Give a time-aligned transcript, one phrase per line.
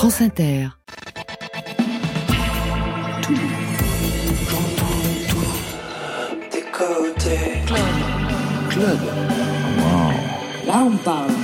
[0.00, 0.68] France Inter.
[6.72, 7.78] Club.
[8.70, 8.98] Club.
[10.66, 11.39] Là, on parle.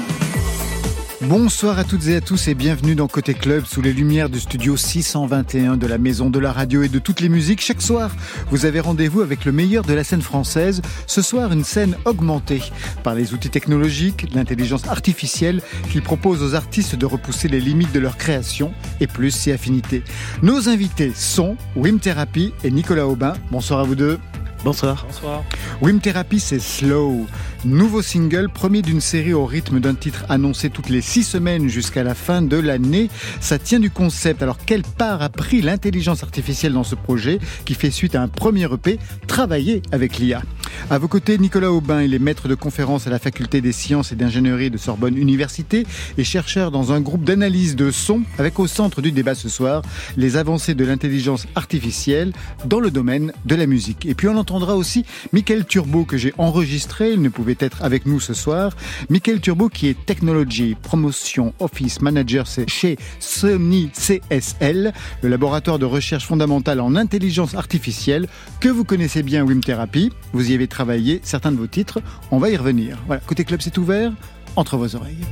[1.29, 4.39] Bonsoir à toutes et à tous et bienvenue dans Côté Club sous les lumières du
[4.39, 7.61] studio 621 de la Maison de la Radio et de toutes les musiques.
[7.61, 8.15] Chaque soir,
[8.53, 10.83] vous avez rendez-vous avec le meilleur de la scène française.
[11.09, 12.63] Ce soir, une scène augmentée
[13.03, 17.99] par les outils technologiques, l'intelligence artificielle qui propose aux artistes de repousser les limites de
[17.99, 20.05] leur création et plus si affinités.
[20.43, 23.33] Nos invités sont Wim Therapy et Nicolas Aubin.
[23.51, 24.21] Bonsoir à vous deux.
[24.65, 25.05] Bonsoir.
[25.07, 25.45] Bonsoir.
[25.81, 27.27] Wim Therapy, c'est Slow.
[27.67, 32.05] Nouveau single, premier d'une série au rythme d'un titre annoncé toutes les six semaines jusqu'à
[32.05, 33.11] la fin de l'année.
[33.41, 34.41] Ça tient du concept.
[34.41, 38.29] Alors, quelle part a pris l'intelligence artificielle dans ce projet qui fait suite à un
[38.29, 40.43] premier EP, travaillé avec l'IA
[40.91, 44.13] À vos côtés, Nicolas Aubin, il est maître de conférence à la faculté des sciences
[44.13, 45.85] et d'ingénierie de Sorbonne Université
[46.19, 49.83] et chercheur dans un groupe d'analyse de son avec au centre du débat ce soir
[50.17, 52.33] les avancées de l'intelligence artificielle
[52.65, 54.07] dans le domaine de la musique.
[54.07, 58.07] Et puis on entendra aussi Michael Turbo que j'ai enregistré, il ne pouvait être avec
[58.07, 58.73] nous ce soir.
[59.09, 66.27] Michael Turbo qui est Technology Promotion Office Manager chez Sony CSL, le laboratoire de recherche
[66.27, 68.29] fondamentale en intelligence artificielle
[68.61, 70.13] que vous connaissez bien Wim Therapy.
[70.33, 72.99] Vous y avez travaillé certains de vos titres, on va y revenir.
[73.07, 74.13] Voilà, côté club c'est ouvert
[74.57, 75.27] entre vos oreilles.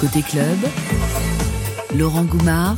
[0.00, 0.58] Côté club,
[1.96, 2.76] Laurent Goumard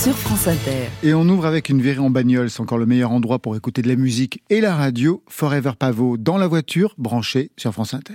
[0.00, 0.88] sur France Inter.
[1.02, 3.82] Et on ouvre avec une virée en bagnole, c'est encore le meilleur endroit pour écouter
[3.82, 5.22] de la musique et la radio.
[5.28, 8.14] Forever Pavot dans la voiture, branché sur France Inter.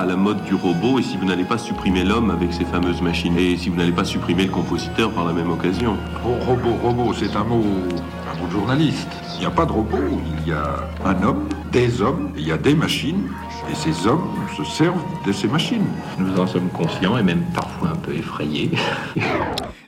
[0.00, 3.02] À la mode du robot et si vous n'allez pas supprimer l'homme avec ces fameuses
[3.02, 5.96] machines et si vous n'allez pas supprimer le compositeur par la même occasion.
[6.24, 9.08] Ro- Robot, robot, c'est un mot, un mot de journaliste.
[9.36, 9.98] Il n'y a pas de robot,
[10.42, 13.28] il y a un homme, des hommes, il y a des machines,
[13.70, 14.24] et ces hommes
[14.56, 15.84] se servent de ces machines.
[16.18, 18.70] Nous en sommes conscients et même parfois un peu effrayés.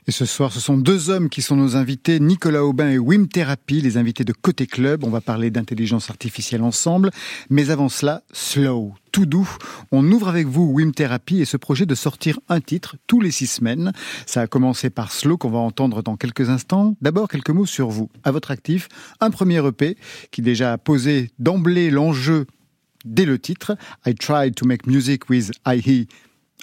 [0.05, 3.29] Et ce soir, ce sont deux hommes qui sont nos invités, Nicolas Aubin et Wim
[3.29, 5.05] Therapy, les invités de Côté Club.
[5.05, 7.09] On va parler d'intelligence artificielle ensemble.
[7.49, 9.49] Mais avant cela, slow, tout doux.
[9.91, 13.31] On ouvre avec vous Wim Therapy et ce projet de sortir un titre tous les
[13.31, 13.93] six semaines.
[14.25, 16.97] Ça a commencé par Slow qu'on va entendre dans quelques instants.
[16.99, 18.09] D'abord, quelques mots sur vous.
[18.23, 18.89] À votre actif,
[19.21, 19.95] un premier EP
[20.31, 22.47] qui déjà a posé d'emblée l'enjeu
[23.05, 23.77] dès le titre.
[24.05, 26.07] I tried to make music with I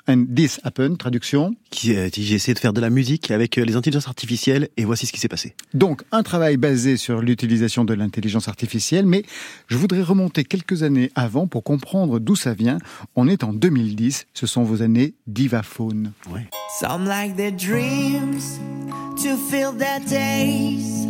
[0.08, 1.54] And this happened, traduction.
[1.70, 4.84] Qui, euh, j'ai essayé de faire de la musique avec euh, les intelligences artificielles et
[4.84, 5.54] voici ce qui s'est passé.
[5.74, 9.24] Donc, un travail basé sur l'utilisation de l'intelligence artificielle, mais
[9.68, 12.78] je voudrais remonter quelques années avant pour comprendre d'où ça vient.
[13.14, 16.12] On est en 2010, ce sont vos années divaphone.
[16.32, 16.48] Ouais.
[16.80, 18.58] Some like their dreams
[19.22, 21.06] to fill their days.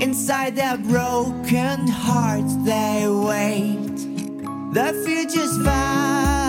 [0.00, 3.78] Inside their broken hearts they wait.
[4.72, 6.41] The future's fire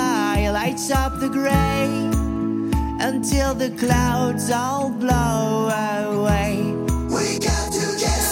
[0.53, 1.88] lights up the gray
[3.00, 5.69] until the clouds all blow
[6.13, 6.59] away.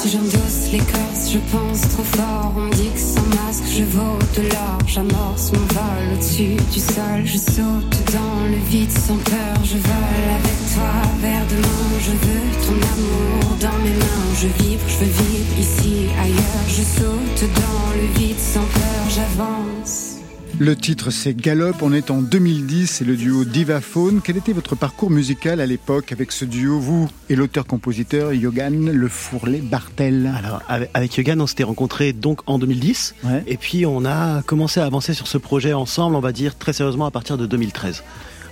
[0.01, 2.53] Si j'endosse l'écorce, je pense trop fort.
[2.55, 4.77] On me dit que sans masque, je vaux de l'or.
[4.85, 7.21] J'amorce mon vol au-dessus du sol.
[7.25, 9.57] Je saute dans le vide sans peur.
[9.63, 11.89] Je vole avec toi vers demain.
[12.05, 14.29] Je veux ton amour dans mes mains.
[14.39, 16.67] Je vibre, je veux vivre ici, ailleurs.
[16.67, 19.03] Je saute dans le vide sans peur.
[19.09, 20.20] J'avance.
[20.61, 24.21] Le titre c'est Galop, on est en 2010, c'est le duo Divaphone.
[24.23, 29.07] Quel était votre parcours musical à l'époque avec ce duo, vous et l'auteur-compositeur Yogan Le
[29.07, 30.31] Fourlet Bartel?
[30.37, 30.61] Alors
[30.93, 33.43] avec Yogan, on s'était rencontrés donc en 2010 Ouais.
[33.47, 36.73] et puis on a commencé à avancer sur ce projet ensemble, on va dire très
[36.73, 38.03] sérieusement à partir de 2013.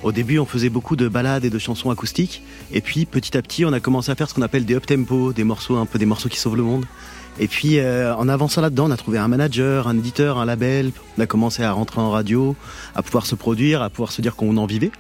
[0.02, 2.42] Au début, on faisait beaucoup de ballades et de chansons acoustiques
[2.72, 5.32] et puis petit à petit, on a commencé à faire ce qu'on appelle des up-tempo,
[5.32, 6.86] des morceaux un peu des morceaux qui sauvent le monde.
[7.40, 10.92] Et puis euh, en avançant là-dedans, on a trouvé un manager, un éditeur, un label.
[11.18, 12.56] On a commencé à rentrer en radio,
[12.96, 14.92] à pouvoir se produire, à pouvoir se dire qu'on en vivait.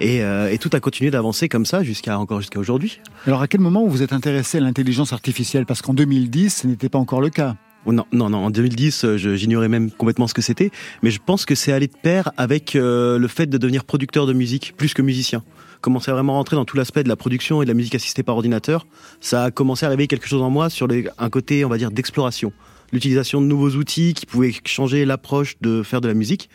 [0.00, 3.00] Et, euh, et tout a continué d'avancer comme ça jusqu'à encore jusqu'à aujourd'hui.
[3.26, 5.66] Alors à quel moment vous vous êtes intéressé à l'intelligence artificielle?
[5.66, 7.56] Parce qu'en 2010, ce n'était pas encore le cas.
[7.86, 8.44] Oh non, non, non.
[8.44, 10.70] En 2010, euh, j'ignorais même complètement ce que c'était.
[11.02, 14.26] Mais je pense que c'est allé de pair avec euh, le fait de devenir producteur
[14.26, 15.42] de musique plus que musicien.
[15.80, 18.22] Commencer à vraiment rentrer dans tout l'aspect de la production et de la musique assistée
[18.22, 18.86] par ordinateur.
[19.20, 21.78] Ça a commencé à réveiller quelque chose en moi sur les, un côté, on va
[21.78, 22.52] dire, d'exploration.
[22.92, 26.48] L'utilisation de nouveaux outils qui pouvaient changer l'approche de faire de la musique,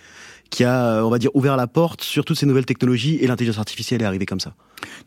[0.49, 3.59] qui a, on va dire, ouvert la porte sur toutes ces nouvelles technologies et l'intelligence
[3.59, 4.53] artificielle est arrivée comme ça.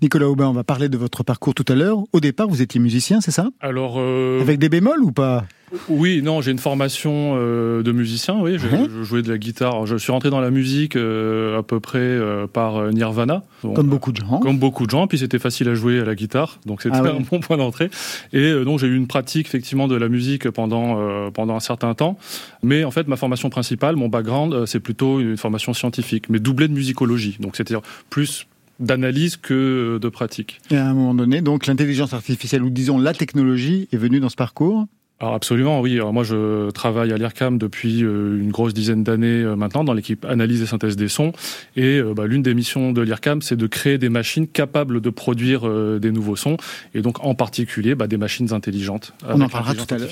[0.03, 1.99] Nicolas Aubin, on va parler de votre parcours tout à l'heure.
[2.13, 3.49] Au départ, vous étiez musicien, c'est ça?
[3.61, 5.45] Alors, euh, Avec des bémols ou pas?
[5.89, 8.89] Oui, non, j'ai une formation euh, de musicien, oui, je, Ouais.
[8.89, 9.85] je jouais de la guitare.
[9.87, 13.43] Je suis rentré dans la musique euh, à peu près euh, par euh, Nirvana.
[13.63, 14.39] Bon, Comme beaucoup de gens.
[14.39, 17.03] Comme beaucoup de gens, puis c'était facile à jouer à la guitare, donc c'était Ah
[17.03, 17.11] ouais.
[17.11, 17.91] un bon point d'entrée.
[18.33, 21.61] Et euh, donc j'ai eu une pratique effectivement de la musique pendant euh, pendant un
[21.61, 22.19] certain temps,
[22.63, 26.39] mais en fait ma formation principale, mon background, euh, c'est plutôt une formation scientifique, mais
[26.39, 27.81] doublée de musicologie, donc c'est-à-dire
[28.11, 28.47] plus
[28.79, 30.61] d'analyse que euh, de pratique.
[30.71, 34.29] Et à un moment donné, donc l'intelligence artificielle, ou disons la technologie, est venue dans
[34.29, 34.87] ce parcours.
[35.19, 35.95] Alors absolument, oui.
[35.95, 39.95] Alors moi, je travaille à l'IRCAM depuis euh, une grosse dizaine d'années euh, maintenant dans
[39.95, 41.33] l'équipe analyse et synthèse des sons.
[41.75, 45.11] Et euh, bah, l'une des missions de l'IRCAM, c'est de créer des machines capables de
[45.11, 46.59] produire euh, des nouveaux sons,
[46.95, 49.15] et donc en particulier bah, des machines intelligentes.
[49.27, 50.11] On en parlera tout à l'heure.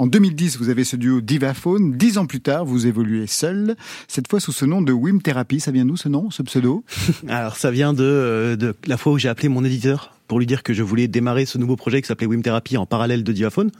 [0.00, 1.96] En 2010, vous avez ce duo Divaphone.
[1.96, 3.74] Dix ans plus tard, vous évoluez seul,
[4.06, 5.58] cette fois sous ce nom de Wim Therapy.
[5.58, 6.84] Ça vient d'où ce nom, ce pseudo?
[7.28, 10.46] Alors ça vient de, euh, de la fois où j'ai appelé mon éditeur pour lui
[10.46, 13.32] dire que je voulais démarrer ce nouveau projet qui s'appelait Wim Therapy en parallèle de
[13.32, 13.72] Diaphone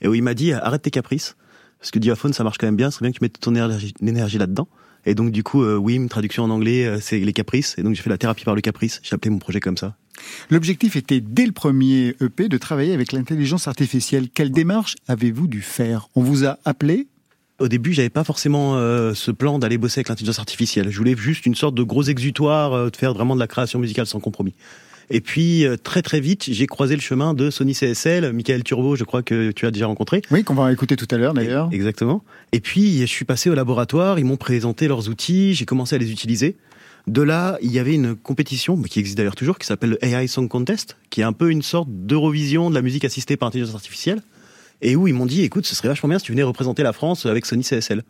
[0.00, 1.36] et où il m'a dit arrête tes caprices
[1.80, 3.92] parce que Diaphone ça marche quand même bien, c'est bien que tu mettes ton énergie,
[4.00, 4.68] énergie là-dedans.
[5.04, 7.94] Et donc du coup euh, Wim traduction en anglais euh, c'est les caprices et donc
[7.94, 9.96] j'ai fait la thérapie par le caprice, j'ai appelé mon projet comme ça.
[10.50, 14.28] L'objectif était, dès le premier EP, de travailler avec l'intelligence artificielle.
[14.32, 16.08] Quelle démarche avez-vous dû faire?
[16.14, 17.06] On vous a appelé?
[17.58, 20.90] Au début, j'avais pas forcément euh, ce plan d'aller bosser avec l'intelligence artificielle.
[20.90, 23.80] Je voulais juste une sorte de gros exutoire, euh, de faire vraiment de la création
[23.80, 24.54] musicale sans compromis.
[25.10, 28.94] Et puis euh, très très vite, j'ai croisé le chemin de Sony CSL, Michael Turbo,
[28.94, 30.22] je crois que tu as déjà rencontré.
[30.30, 31.68] Oui, qu'on va écouter tout à l'heure d'ailleurs.
[31.72, 32.22] Exactement.
[32.52, 35.98] Et puis je suis passé au laboratoire, ils m'ont présenté leurs outils, j'ai commencé à
[35.98, 36.56] les utiliser.
[37.06, 40.04] De là, il y avait une compétition mais qui existe d'ailleurs toujours, qui s'appelle le
[40.04, 43.48] AI Song Contest, qui est un peu une sorte d'Eurovision de la musique assistée par
[43.48, 44.22] intelligence artificielle,
[44.82, 46.92] et où ils m'ont dit, écoute, ce serait vachement bien si tu venais représenter la
[46.92, 48.04] France avec Sony CSL.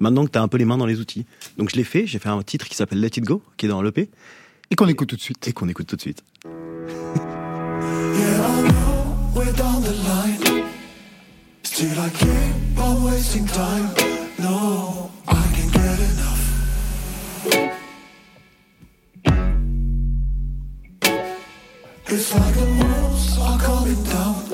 [0.00, 1.24] Maintenant que tu as un peu les mains dans les outils.
[1.58, 3.68] Donc je l'ai fait, j'ai fait un titre qui s'appelle Let It Go, qui est
[3.68, 4.08] dans l'EP,
[4.70, 5.46] Et qu'on écoute tout de suite.
[5.48, 6.22] et qu'on écoute tout de suite.
[13.94, 14.13] Yeah,
[22.06, 24.44] It's like the wolves are coming down.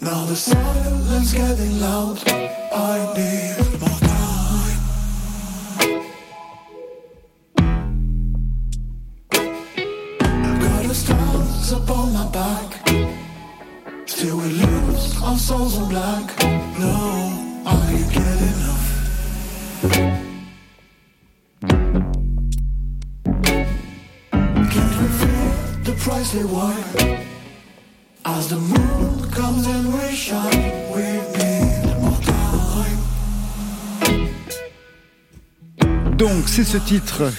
[0.00, 2.22] Now the silence getting loud.
[2.28, 4.78] I need more time.
[10.20, 12.88] I've got the stars upon my back.
[14.06, 16.38] Still we lose our souls in black.
[16.78, 20.21] No, I can't get enough.
[28.24, 31.04] As the moon comes and we shine, we
[31.38, 32.98] need more time.
[36.16, 37.30] Donc, c'est ce titre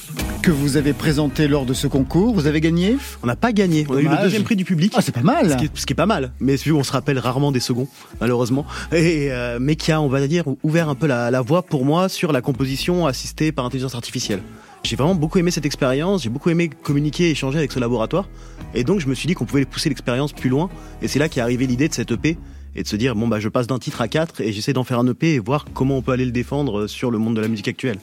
[0.42, 2.34] que vous avez présenté lors de ce concours.
[2.34, 2.98] Vous avez gagné?
[3.22, 3.86] On n'a pas gagné.
[3.90, 4.94] On a eu le deuxième prix du public.
[4.96, 5.52] Ah, c'est pas mal.
[5.52, 7.60] Ce qui, est, ce qui est pas mal, mais vu on se rappelle rarement des
[7.60, 7.90] seconds,
[8.22, 11.64] malheureusement, et, euh, mais qui a, on va dire, ouvert un peu la, la voie
[11.64, 14.42] pour moi sur la composition assistée par intelligence artificielle.
[14.84, 18.28] J'ai vraiment beaucoup aimé cette expérience, j'ai beaucoup aimé communiquer et échanger avec ce laboratoire,
[18.74, 20.70] et donc je me suis dit qu'on pouvait pousser l'expérience plus loin,
[21.02, 22.38] et c'est là qu'est arrivée l'idée de cette EP,
[22.76, 24.84] et de se dire, bon bah je passe d'un titre à quatre, et j'essaie d'en
[24.84, 27.40] faire un EP et voir comment on peut aller le défendre sur le monde de
[27.40, 27.98] la musique actuelle.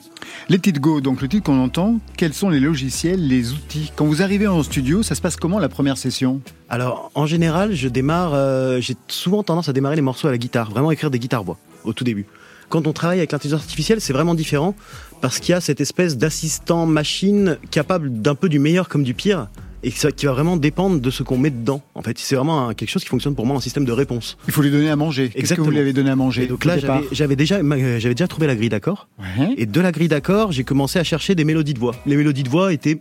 [0.49, 3.91] Les titres Go, donc le titre qu'on entend, quels sont les logiciels, les outils?
[3.95, 6.41] Quand vous arrivez en studio, ça se passe comment la première session?
[6.67, 8.31] Alors, en général, je démarre.
[8.33, 11.59] euh, J'ai souvent tendance à démarrer les morceaux à la guitare, vraiment écrire des guitares-voix
[11.83, 12.25] au tout début.
[12.71, 14.73] Quand on travaille avec l'intelligence artificielle, c'est vraiment différent
[15.19, 19.13] parce qu'il y a cette espèce d'assistant machine capable d'un peu du meilleur comme du
[19.13, 19.49] pire
[19.83, 21.81] et qui va vraiment dépendre de ce qu'on met dedans.
[21.95, 24.37] En fait, c'est vraiment quelque chose qui fonctionne pour moi en système de réponse.
[24.47, 25.23] Il faut lui donner à manger.
[25.25, 25.65] Qu'est-ce que Exactement.
[25.65, 26.77] vous lui avez donné à manger Et donc là,
[27.11, 27.59] j'avais- déjà,
[27.99, 29.07] j'avais déjà trouvé la grille d'accord.
[29.19, 29.53] Ouais.
[29.57, 31.95] Et de la grille d'accord, j'ai commencé à chercher des mélodies de voix.
[32.05, 32.99] Les mélodies de voix étaient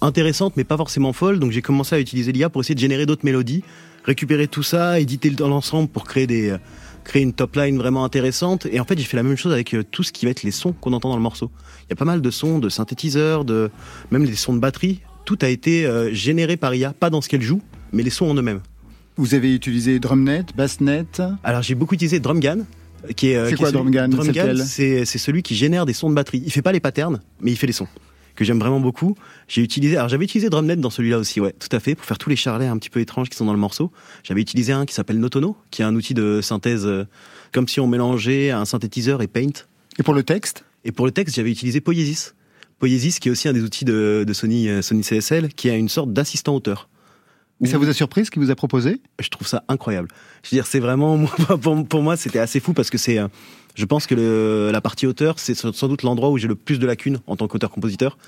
[0.00, 3.04] intéressantes, mais pas forcément folles, donc j'ai commencé à utiliser l'IA pour essayer de générer
[3.04, 3.62] d'autres mélodies,
[4.04, 6.54] récupérer tout ça, éditer dans l'ensemble pour créer des
[7.04, 8.66] créer une top line vraiment intéressante.
[8.70, 10.42] Et en fait, j'ai fait la même chose avec euh, tout ce qui va être
[10.42, 11.50] les sons qu'on entend dans le morceau.
[11.84, 13.70] Il y a pas mal de sons, de synthétiseurs, de
[14.10, 15.00] même les sons de batterie.
[15.24, 17.60] Tout a été euh, généré par IA, pas dans ce qu'elle joue,
[17.92, 18.60] mais les sons en eux-mêmes.
[19.16, 21.04] Vous avez utilisé Drumnet, Bassnet?
[21.44, 22.58] Alors j'ai beaucoup utilisé Drumgan.
[23.16, 24.64] Qui est, euh, C'est qui quoi est celui- Drumgan C'est Drumgan, lequel?
[24.64, 26.40] c'est c'est celui qui génère des sons de batterie.
[26.46, 27.88] Il fait pas les patterns, mais il fait les sons
[28.34, 29.16] que j'aime vraiment beaucoup.
[29.48, 32.18] J'ai utilisé, alors j'avais utilisé Drumnet dans celui-là aussi, ouais, tout à fait, pour faire
[32.18, 33.92] tous les charlets un petit peu étranges qui sont dans le morceau.
[34.22, 37.04] J'avais utilisé un qui s'appelle Notono, qui est un outil de synthèse, euh,
[37.52, 39.66] comme si on mélangeait un synthétiseur et Paint.
[39.98, 40.64] Et pour le texte?
[40.84, 42.34] Et pour le texte, j'avais utilisé Poiesis.
[42.78, 45.74] Poiesis, qui est aussi un des outils de, de Sony, euh, Sony CSL, qui a
[45.74, 46.88] une sorte d'assistant auteur.
[47.62, 49.00] Mais ça vous a surpris ce qu'il vous a proposé?
[49.20, 50.08] Je trouve ça incroyable.
[50.42, 51.18] Je veux dire, c'est vraiment
[51.62, 53.28] pour, pour moi, c'était assez fou parce que c'est, euh,
[53.74, 56.78] je pense que le, la partie auteur, c'est sans doute l'endroit où j'ai le plus
[56.78, 58.18] de lacunes en tant qu'auteur-compositeur.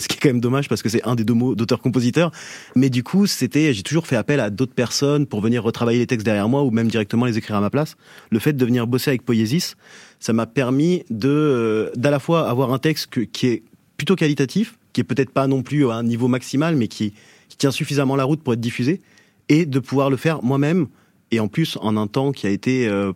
[0.00, 2.30] Ce qui est quand même dommage parce que c'est un des deux mots d'auteur-compositeur.
[2.76, 6.06] Mais du coup, c'était, j'ai toujours fait appel à d'autres personnes pour venir retravailler les
[6.06, 7.96] textes derrière moi ou même directement les écrire à ma place.
[8.30, 9.74] Le fait de venir bosser avec Poiesis,
[10.20, 13.62] ça m'a permis de, euh, d'à la fois avoir un texte que- qui est
[13.96, 17.12] plutôt qualitatif, qui est peut-être pas non plus à un niveau maximal, mais qui
[17.58, 19.00] tient suffisamment la route pour être diffusé,
[19.48, 20.86] et de pouvoir le faire moi-même,
[21.30, 23.12] et en plus en un temps qui a été euh,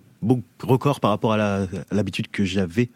[0.63, 2.91] record par rapport à l'habitude que j'avais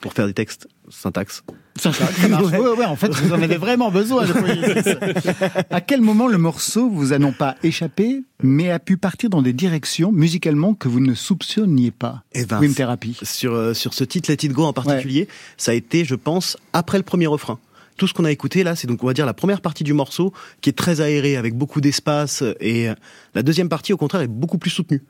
[0.00, 1.42] pour faire des textes syntaxe.
[1.76, 1.90] Ça,
[2.28, 2.44] marche.
[2.44, 4.24] Ouais, ouais, en fait, vous en avez vraiment besoin.
[5.70, 9.42] À quel moment le morceau vous a non pas échappé, mais a pu partir dans
[9.42, 13.18] des directions musicalement que vous ne soupçonniez pas Eh ben, Wim Therapy.
[13.22, 16.56] sur, euh, sur ce titre Let It Go en particulier, ça a été, je pense,
[16.72, 17.58] après le premier refrain.
[17.98, 19.92] Tout ce qu'on a écouté là, c'est donc on va dire la première partie du
[19.92, 22.94] morceau qui est très aérée avec beaucoup d'espace et euh,
[23.34, 25.02] la deuxième partie au contraire est beaucoup plus soutenue.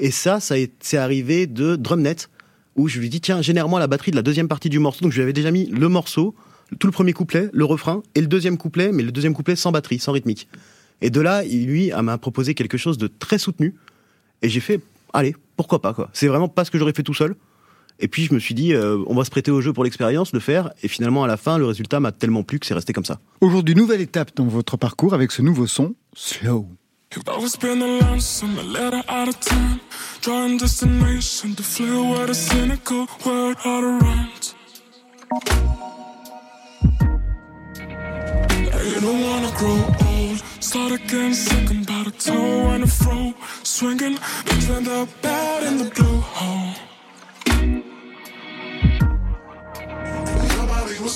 [0.00, 2.16] Et ça, ça est- c'est arrivé de Drumnet
[2.76, 5.02] où je lui dis tiens génère-moi la batterie de la deuxième partie du morceau.
[5.02, 6.34] Donc je lui avais déjà mis le morceau,
[6.78, 9.72] tout le premier couplet, le refrain et le deuxième couplet, mais le deuxième couplet sans
[9.72, 10.48] batterie, sans rythmique.
[11.02, 13.74] Et de là, lui m'a proposé quelque chose de très soutenu
[14.42, 14.80] et j'ai fait
[15.12, 16.08] allez pourquoi pas quoi.
[16.12, 17.34] C'est vraiment pas ce que j'aurais fait tout seul.
[18.00, 20.32] Et puis je me suis dit, euh, on va se prêter au jeu pour l'expérience,
[20.32, 20.70] le faire.
[20.82, 23.18] Et finalement, à la fin, le résultat m'a tellement plu que c'est resté comme ça.
[23.40, 26.68] Aujourd'hui, nouvelle étape dans votre parcours avec ce nouveau son, Slow.
[27.14, 29.80] You've always been the lonesome, a letter out of time.
[30.20, 34.54] Drawing destination to flew with a cynical word out of round.
[38.84, 40.42] You don't wanna grow old.
[40.60, 43.32] Start again, second by the toe and a fro.
[43.62, 46.87] Swinging, things end up bad in the blue hole.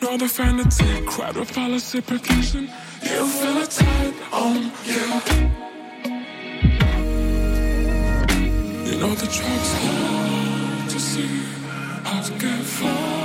[0.00, 2.68] Nor the vanity, cried with policy preclusion.
[3.02, 5.04] You feel it tight on you.
[8.86, 11.42] You know the truck's hard to see
[12.04, 13.17] how to get far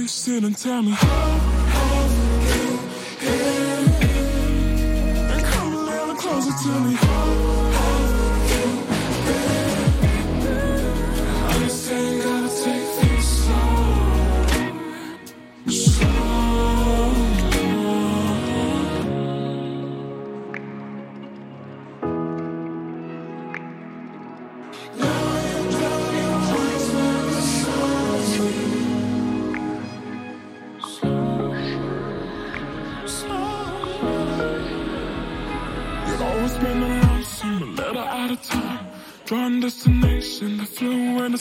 [0.00, 1.38] in and tell me how
[1.76, 2.10] have
[2.56, 2.78] you
[3.20, 3.84] been?
[5.30, 6.94] And come a little closer to me.
[6.94, 7.59] How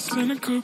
[0.09, 0.61] cynical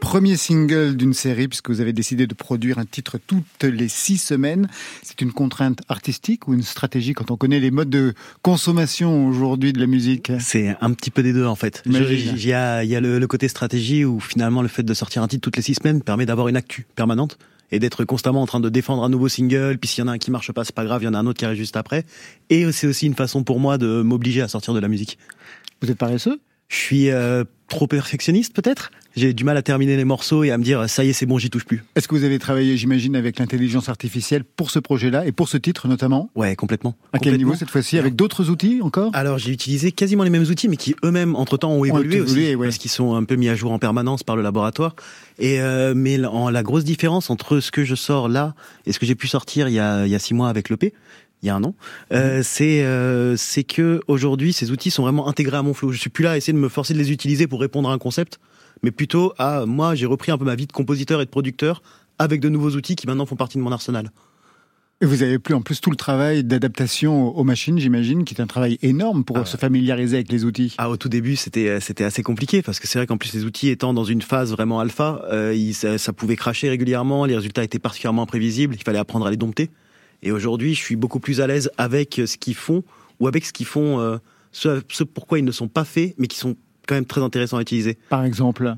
[0.00, 4.18] premier single d'une série puisque vous avez décidé de produire un titre toutes les six
[4.18, 4.68] semaines.
[5.02, 9.72] C'est une contrainte artistique ou une stratégie quand on connaît les modes de consommation aujourd'hui
[9.72, 11.82] de la musique C'est un petit peu des deux en fait.
[11.86, 14.94] Il y a, il y a le, le côté stratégie où finalement le fait de
[14.94, 17.38] sortir un titre toutes les six semaines permet d'avoir une actu permanente
[17.72, 19.78] et d'être constamment en train de défendre un nouveau single.
[19.78, 21.14] Puis s'il y en a un qui marche pas, c'est pas grave, il y en
[21.14, 22.04] a un autre qui arrive juste après.
[22.48, 25.18] Et c'est aussi une façon pour moi de m'obliger à sortir de la musique.
[25.80, 26.40] Vous êtes paresseux?
[26.70, 28.90] Je suis euh, trop perfectionniste peut-être?
[29.16, 31.26] J'ai du mal à terminer les morceaux et à me dire ça y est c'est
[31.26, 31.82] bon j'y touche plus.
[31.96, 35.56] Est-ce que vous avez travaillé, j'imagine, avec l'intelligence artificielle pour ce projet-là et pour ce
[35.56, 36.30] titre notamment?
[36.36, 36.90] Ouais complètement.
[37.12, 37.38] À quel Complètement.
[37.38, 37.98] niveau cette fois-ci?
[37.98, 39.10] Avec d'autres outils encore?
[39.14, 42.22] Alors j'ai utilisé quasiment les mêmes outils, mais qui eux-mêmes entre temps ont évolué, évolué,
[42.50, 42.66] aussi, ouais.
[42.68, 44.94] parce qu'ils sont un peu mis à jour en permanence par le laboratoire.
[45.40, 48.54] Et euh, mais la, en- la grosse différence entre ce que je sors là
[48.86, 50.68] et ce que j'ai pu sortir il y a, il y a six mois avec
[50.70, 50.94] l'EP,
[51.42, 51.74] il y a un an,
[52.12, 55.90] euh, c'est euh, c'est que aujourd'hui ces outils sont vraiment intégrés à mon flow.
[55.92, 57.92] Je suis plus là à essayer de me forcer de les utiliser pour répondre à
[57.92, 58.38] un concept,
[58.82, 61.82] mais plutôt à moi j'ai repris un peu ma vie de compositeur et de producteur
[62.18, 64.10] avec de nouveaux outils qui maintenant font partie de mon arsenal.
[65.02, 68.40] Et vous avez plus en plus tout le travail d'adaptation aux machines, j'imagine, qui est
[68.42, 69.44] un travail énorme pour Ah.
[69.46, 70.74] se familiariser avec les outils.
[70.76, 73.32] Ah, au tout début, c'était euh, c'était assez compliqué parce que c'est vrai qu'en plus
[73.32, 77.34] les outils étant dans une phase vraiment alpha, euh, ça, ça pouvait cracher régulièrement, les
[77.34, 79.70] résultats étaient particulièrement imprévisibles, il fallait apprendre à les dompter.
[80.22, 82.82] Et aujourd'hui, je suis beaucoup plus à l'aise avec euh, ce qu'ils font
[83.20, 84.18] ou avec ce qu'ils font, euh,
[84.52, 86.56] ce, ce pourquoi ils ne sont pas faits, mais qui sont
[86.86, 87.98] quand même très intéressants à utiliser.
[88.08, 88.74] Par exemple.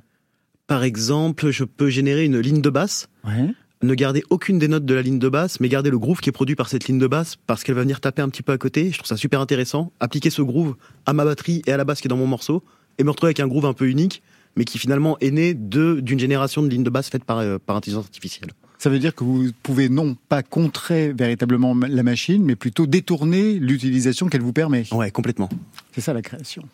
[0.67, 3.49] Par exemple, je peux générer une ligne de basse, Ouais.
[3.83, 6.29] ne garder aucune des notes de la ligne de basse, mais garder le groove qui
[6.29, 8.53] est produit par cette ligne de basse parce qu'elle va venir taper un petit peu
[8.53, 8.91] à côté.
[8.91, 9.93] Je trouve ça super intéressant.
[10.01, 10.77] Appliquer ce groove
[11.07, 12.63] à ma batterie et à la basse qui est dans mon morceau
[12.99, 14.23] et me retrouver avec un groove un peu unique,
[14.57, 17.59] mais qui finalement est né de d'une génération de lignes de basse faites par, euh,
[17.59, 18.51] par intelligence artificielle.
[18.83, 23.53] Ça veut dire que vous pouvez non pas contrer véritablement la machine, mais plutôt détourner
[23.61, 24.93] l'utilisation qu'elle vous permet.
[24.93, 25.49] Ouais, complètement.
[25.93, 26.65] C'est ça la création.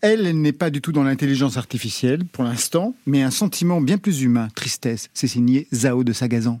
[0.00, 3.96] Elle, elle n'est pas du tout dans l'intelligence artificielle pour l'instant, mais un sentiment bien
[3.96, 5.08] plus humain, tristesse.
[5.14, 6.60] C'est signé Zao de Sagazan.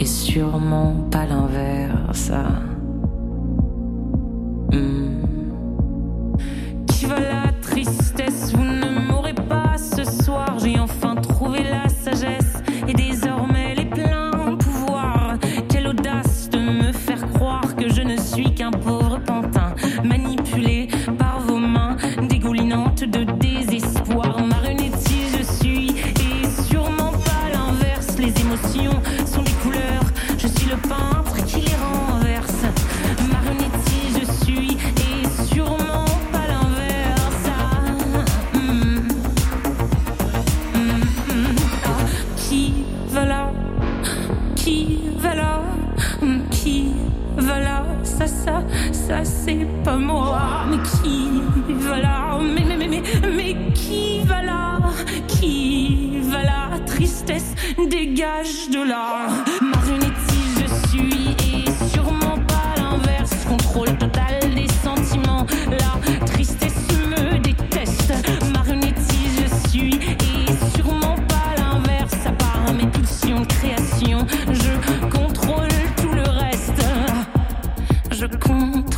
[0.00, 2.32] et sûrement pas l'inverse.
[4.72, 5.22] Hmm.
[6.86, 7.06] Qui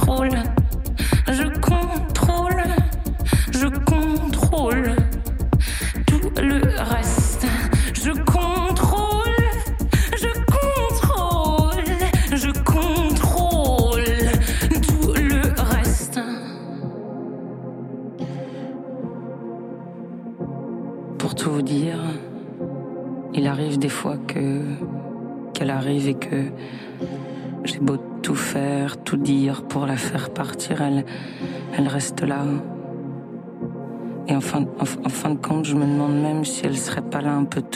[0.06, 0.30] contrôle,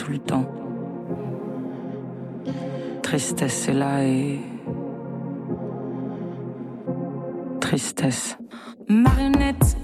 [0.09, 0.45] le temps.
[3.01, 4.39] Tristesse est là et
[7.59, 8.37] tristesse.
[8.87, 9.77] Marionnette,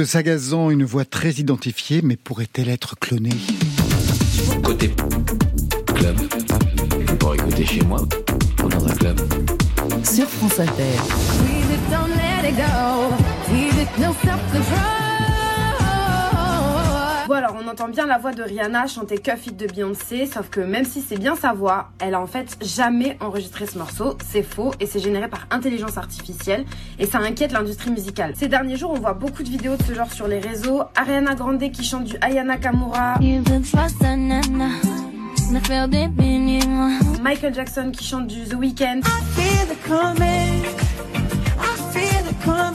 [0.00, 3.36] de Sagazan, une voix très identifiée, mais pourrait-elle être clonée
[4.62, 4.94] Côté
[5.94, 6.16] club,
[7.18, 8.00] pour écouter chez moi
[8.64, 9.20] ou dans un club.
[10.02, 10.96] Sur France Inter.
[17.50, 20.60] Alors on entend bien la voix de Rihanna chanter Cuff It de Beyoncé, sauf que
[20.60, 24.42] même si c'est bien sa voix, elle a en fait jamais enregistré ce morceau, c'est
[24.42, 26.64] faux et c'est généré par intelligence artificielle
[26.98, 28.34] et ça inquiète l'industrie musicale.
[28.36, 31.34] Ces derniers jours on voit beaucoup de vidéos de ce genre sur les réseaux, Ariana
[31.34, 33.14] Grande qui chante du Ayana Kamura,
[37.20, 39.00] Michael Jackson qui chante du The Weeknd,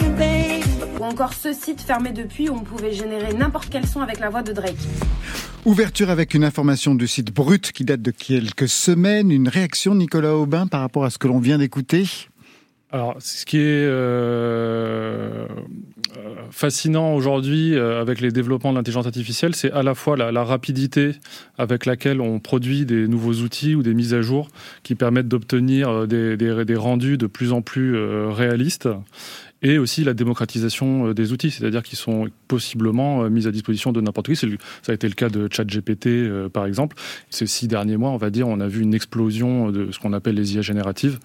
[0.01, 0.44] ou
[1.05, 4.43] encore ce site fermé depuis où on pouvait générer n'importe quel son avec la voix
[4.43, 4.75] de Drake.
[5.65, 9.31] Ouverture avec une information du site Brut qui date de quelques semaines.
[9.31, 12.05] Une réaction, Nicolas Aubin, par rapport à ce que l'on vient d'écouter?
[12.91, 15.47] Alors, ce qui est euh,
[16.17, 20.31] euh, fascinant aujourd'hui euh, avec les développements de l'intelligence artificielle, c'est à la fois la,
[20.31, 21.11] la rapidité
[21.57, 24.47] avec laquelle on produit des nouveaux outils ou des mises à jour
[24.83, 28.87] qui permettent d'obtenir des, des- des rendus de plus en plus euh, réalistes
[29.67, 33.91] et aussi la démocratisation euh, des outils, c'est-à-dire qu'ils sont possiblement euh, mis à disposition
[33.91, 34.45] de n'importe qui.
[34.45, 36.95] Le- Ça a été le cas de ChatGPT, euh, par exemple.
[37.31, 40.13] Ces six derniers mois, on va dire, on a vu une explosion de ce qu'on
[40.13, 41.17] appelle les IA génératives.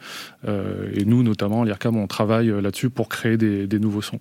[0.48, 4.20] Euh, et nous, notamment, l'IRCAM, on travaille là-dessus pour créer des, des nouveaux sons.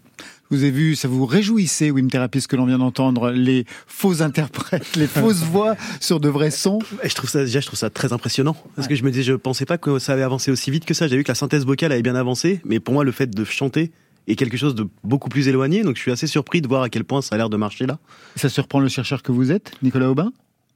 [0.49, 4.21] Vous avez vu, ça vous réjouissait, Wim Therapy, ce que l'on vient d'entendre, les faux
[4.23, 7.77] interprètes, les fausses voix sur de vrais sons Et je trouve ça déjà, je trouve
[7.79, 10.49] ça très impressionnant parce que je me disais, je pensais pas que ça avait avancé
[10.51, 11.05] aussi vite que ça.
[11.07, 13.43] J'avais vu que la synthèse vocale avait bien avancé, mais pour moi, le fait de
[13.45, 13.91] chanter
[14.27, 15.83] est quelque chose de beaucoup plus éloigné.
[15.83, 17.85] Donc, je suis assez surpris de voir à quel point ça a l'air de marcher
[17.85, 17.99] là.
[18.35, 20.31] Ça surprend le chercheur que vous êtes, Nicolas Aubin?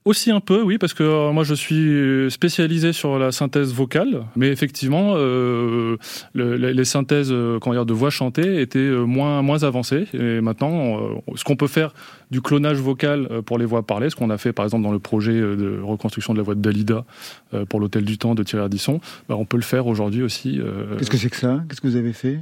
[0.06, 4.26] Aussi un peu, oui, parce que euh, moi je suis spécialisé sur la synthèse vocale,
[4.36, 5.96] mais effectivement, euh,
[6.34, 10.04] le- les synthèses euh, comment dire, de voix chantée étaient euh, moins, moins avancées.
[10.12, 11.94] Et maintenant, euh, ce qu'on peut faire
[12.30, 14.92] du clonage vocal euh, pour les voix parlées, ce qu'on a fait par exemple dans
[14.92, 17.06] le projet euh, de reconstruction de la voix de Dalida
[17.54, 20.60] euh, pour l'Hôtel du Temps de Thierry Ardisson, bah, on peut le faire aujourd'hui aussi.
[20.60, 21.62] euh, Qu'est-ce que c'est que ça?
[21.66, 22.40] Qu'est-ce que vous avez fait?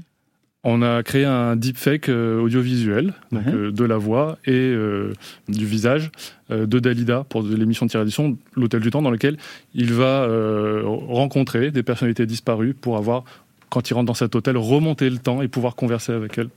[0.64, 5.12] On a créé un deepfake euh, audiovisuel donc, euh, de la voix et euh,
[5.48, 6.10] du visage
[6.50, 9.38] euh, de Dalida pour l'émission de Thierry Ardisson, l'Hôtel du Temps, dans lequel
[9.74, 13.24] il va euh, rencontrer des personnalités disparues pour avoir,
[13.70, 16.48] quand il rentre dans cet hôtel, remonter le temps et pouvoir converser avec elles.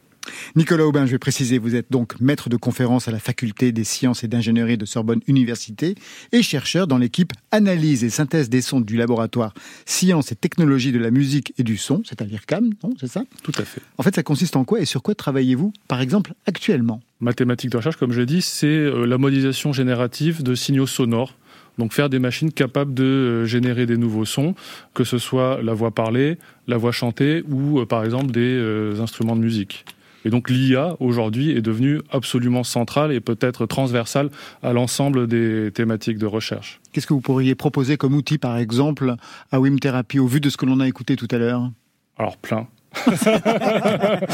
[0.56, 3.84] Nicolas Aubin, je vais préciser, vous êtes donc maître de conférence à la faculté des
[3.84, 5.96] sciences et d'ingénierie de Sorbonne Université
[6.32, 9.54] et chercheur dans l'équipe analyse et synthèse des sons du laboratoire
[9.86, 13.24] sciences et technologies de la musique et du son, c'est-à-dire CAM, non C'est ça?
[13.44, 13.82] Tout à fait.
[13.98, 17.02] En fait, ça consiste en quoi et sur quoi travaillez-vous, par exemple, actuellement?
[17.20, 21.34] Mathématiques de recherche, comme je l'ai dit, c'est euh, la modélisation générative de signaux sonores.
[21.78, 24.56] Donc faire des machines capables de euh, générer des nouveaux sons,
[24.94, 29.36] que ce soit la voix parlée, la voix chantée ou euh, par exemple des instruments
[29.36, 29.86] de musique.
[30.26, 34.30] Et donc l'IA aujourd'hui est devenue absolument centrale et peut-être transversale
[34.64, 36.82] à l'ensemble des thématiques de recherche.
[36.92, 39.16] Qu'est-ce que vous pourriez proposer comme outil, par exemple,
[39.52, 41.70] à Wim Therapy, au vu de ce que l'on a écouté tout à l'heure?
[42.18, 42.68] Alors plein.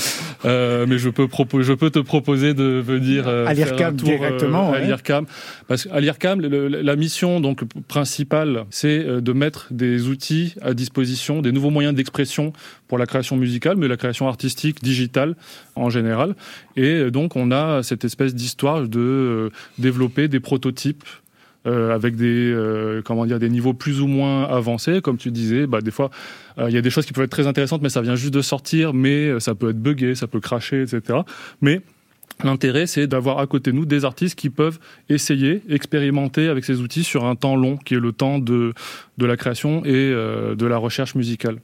[0.44, 1.28] Euh, mais je peux,
[1.62, 5.26] je peux te proposer de venir euh, À l'IRCAM tour, euh, directement, à l'IRCAM.
[5.68, 11.42] Parce qu'à l'IRCAM, la mission donc principale, c'est euh, de mettre des outils à disposition,
[11.42, 12.54] des nouveaux moyens d'expression
[12.88, 15.36] pour la création musicale, mais la création artistique, digitale
[15.76, 16.36] en général.
[16.76, 21.04] Et euh, donc, on a cette espèce d'histoire de développer des prototypes
[21.68, 25.68] euh, avec des euh, comment dire des niveaux plus ou moins avancés comme tu disais
[25.68, 26.10] bah des fois
[26.58, 28.34] euh, il y a des choses qui peuvent être très intéressantes mais ça vient juste
[28.34, 31.20] de sortir mais ça peut être buggé ça peut cracher etc
[31.62, 31.82] mais
[32.44, 36.80] L'intérêt, c'est d'avoir à côté de nous des artistes qui peuvent essayer, expérimenter avec ces
[36.80, 38.74] outils sur un temps long, qui est le temps de,
[39.20, 41.58] de la création et de la recherche musicale.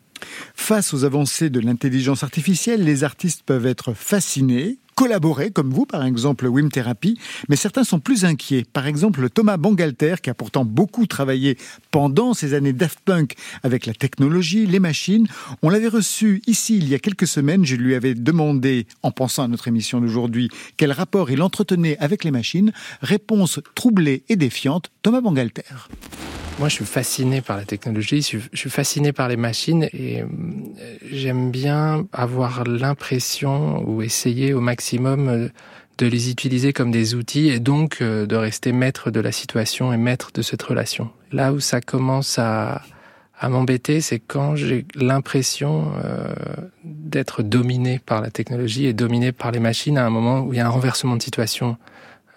[0.54, 6.04] Face aux avancées de l'intelligence artificielle, les artistes peuvent être fascinés, collaborer, comme vous par
[6.04, 8.66] exemple Wim Therapy, mais certains sont plus inquiets.
[8.74, 11.56] Par exemple Thomas Bangalter, qui a pourtant beaucoup travaillé
[11.92, 15.28] pendant ces années Daft Punk avec la technologie, les machines.
[15.62, 19.44] On l'avait reçu ici il y a quelques semaines, je lui avais demandé, en pensant
[19.44, 22.72] à notre émission d'aujourd'hui, quel rapport il entretenait avec les machines.
[23.02, 25.62] Réponse troublée et défiante, Thomas Bangalter.
[26.60, 30.26] Moi, je suis fasciné par la technologie, je suis- fasciné par les machines et euh,
[31.12, 35.50] j'aime bien avoir l'impression ou essayer au maximum euh,
[36.00, 39.94] de les utiliser comme des outils et donc euh, de rester maître de la situation
[39.94, 41.12] et maître de cette relation.
[41.32, 42.82] Là où ça commence à,
[43.44, 45.92] m'embêter, c'est quand j'ai l'impression
[46.84, 50.58] d'être dominé par la technologie et dominé par les machines à un moment où il
[50.58, 51.78] y a un renversement de situation.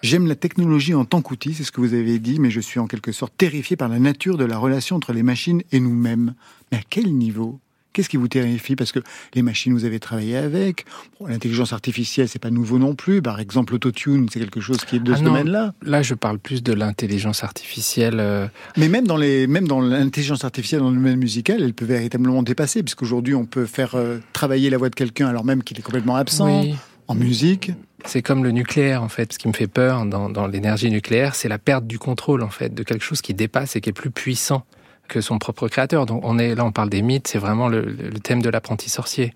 [0.03, 2.79] J'aime la technologie en tant qu'outil, c'est ce que vous avez dit, mais je suis
[2.79, 6.33] en quelque sorte terrifié par la nature de la relation entre les machines et nous-mêmes.
[6.71, 7.59] Mais à quel niveau?
[7.93, 8.77] Qu'est-ce qui vous terrifie?
[8.77, 8.99] Parce que
[9.33, 10.85] les machines, vous avez travaillé avec.
[11.19, 13.21] Bon, L'intelligence artificielle, c'est pas nouveau non plus.
[13.21, 15.73] Par exemple, l'autotune, c'est quelque chose qui est de Ah ce domaine-là.
[15.83, 18.17] Là, je parle plus de l'intelligence artificielle.
[18.21, 21.83] euh, Mais même dans les, même dans l'intelligence artificielle dans le domaine musical, elle peut
[21.85, 25.77] véritablement dépasser, puisqu'aujourd'hui, on peut faire euh, travailler la voix de quelqu'un alors même qu'il
[25.77, 26.61] est complètement absent.
[26.63, 26.73] Oui.
[27.09, 27.73] En musique.
[28.05, 29.33] C'est comme le nucléaire, en fait.
[29.33, 32.49] Ce qui me fait peur dans, dans l'énergie nucléaire, c'est la perte du contrôle, en
[32.49, 34.63] fait, de quelque chose qui dépasse et qui est plus puissant
[35.07, 36.05] que son propre créateur.
[36.05, 38.89] Donc, on est là, on parle des mythes, c'est vraiment le, le thème de l'apprenti
[38.89, 39.33] sorcier.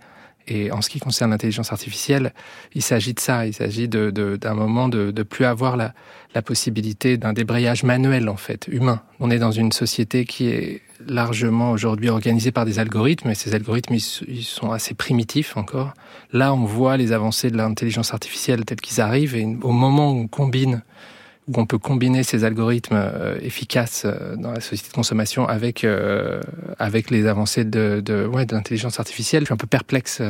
[0.48, 2.34] Et en ce qui concerne l'intelligence artificielle,
[2.74, 3.48] il s'agit de ça.
[3.48, 5.94] Il s'agit de, de- d'un moment de, de plus avoir la,
[6.36, 9.02] la possibilité d'un débrayage manuel, en fait, humain.
[9.20, 13.54] On est dans une société qui est largement aujourd'hui organisée par des algorithmes, et ces
[13.56, 15.94] algorithmes, ils, ils sont assez primitifs encore.
[16.32, 20.20] Là, on voit les avancées de l'intelligence artificielle telles qu'ils arrivent, et au moment où
[20.22, 20.84] on combine
[21.48, 25.84] où on peut combiner ces algorithmes euh, efficaces euh, dans la société de consommation avec
[25.84, 26.42] euh,
[26.80, 29.44] avec les avancées de de, ouais, de l'intelligence artificielle.
[29.44, 30.22] Je suis un peu perplexe.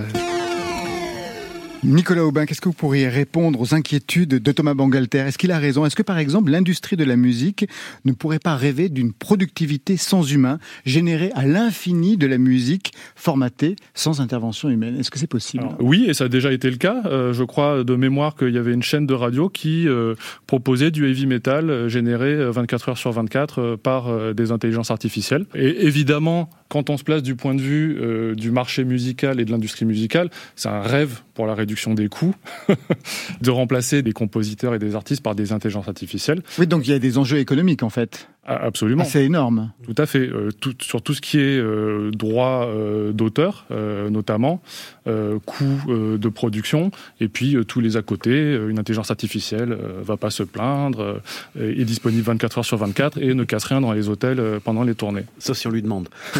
[1.86, 5.20] Nicolas Aubin, qu'est-ce que vous pourriez répondre aux inquiétudes de Thomas Bangalter?
[5.20, 5.86] Est-ce qu'il a raison?
[5.86, 7.68] Est-ce que, par exemple, l'industrie de la musique
[8.06, 13.76] ne pourrait pas rêver d'une productivité sans humain, générée à l'infini de la musique formatée
[13.94, 15.00] sans intervention humaine?
[15.00, 15.68] Est-ce que c'est possible?
[15.80, 17.04] Oui, et ça a déjà été le cas.
[17.06, 20.16] Euh, je crois de mémoire qu'il y avait une chaîne de radio qui euh,
[20.48, 24.90] proposait du heavy metal euh, généré euh, 24 heures sur 24 euh, par des intelligences
[24.90, 25.46] artificielles.
[25.54, 29.52] Et évidemment, quand on se place du point de vue du marché musical et de
[29.52, 32.36] l'industrie musicale, c'est un rêve pour la réduction des coûts
[33.42, 36.42] de remplacer des compositeurs et des artistes par des intelligences artificielles.
[36.58, 38.28] Oui, donc il y a des enjeux économiques, en fait.
[38.48, 39.02] Ah, Absolument.
[39.04, 39.72] Assez énorme.
[39.86, 40.20] Tout à fait.
[40.20, 44.62] Euh, tout, sur tout ce qui est euh, droit euh, d'auteur, euh, notamment,
[45.08, 48.30] euh, coût euh, de production, et puis euh, tous les à côté.
[48.30, 51.22] Euh, une intelligence artificielle euh, va pas se plaindre,
[51.58, 54.60] euh, est disponible 24 heures sur 24 et ne casse rien dans les hôtels euh,
[54.64, 55.26] pendant les tournées.
[55.40, 56.10] Sauf si on lui demande.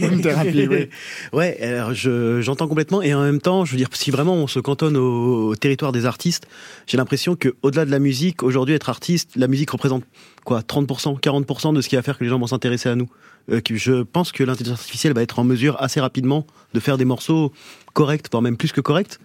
[0.00, 0.88] Une thérapie, oui.
[1.32, 4.46] Ouais, alors je- j'entends complètement et en même temps, je veux dire, si vraiment on
[4.46, 6.46] se cantonne au, au territoire des artistes,
[6.86, 10.04] j'ai l'impression que au-delà de la musique, aujourd'hui être artiste, la musique représente
[10.44, 13.08] quoi, 30%, 40% de ce qui va faire que les gens vont s'intéresser à nous.
[13.50, 16.96] Euh, que je pense que l'intelligence artificielle va être en mesure assez rapidement de faire
[16.96, 17.52] des morceaux
[17.92, 19.18] corrects, voire même plus que corrects.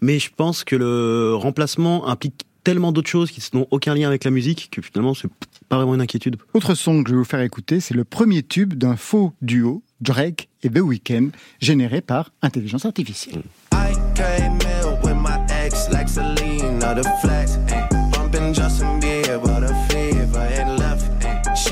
[0.00, 4.24] Mais je pense que le remplacement implique tellement d'autres choses qui n'ont aucun lien avec
[4.24, 5.28] la musique que finalement c'est
[5.68, 6.36] pas vraiment une inquiétude.
[6.54, 9.82] Autre son que je vais vous faire écouter, c'est le premier tube d'un faux duo,
[10.00, 11.28] Drake et The Weeknd,
[11.60, 13.42] généré par intelligence artificielle.
[13.72, 13.92] I
[14.48, 17.58] mill with my ex, like Selena, the flex.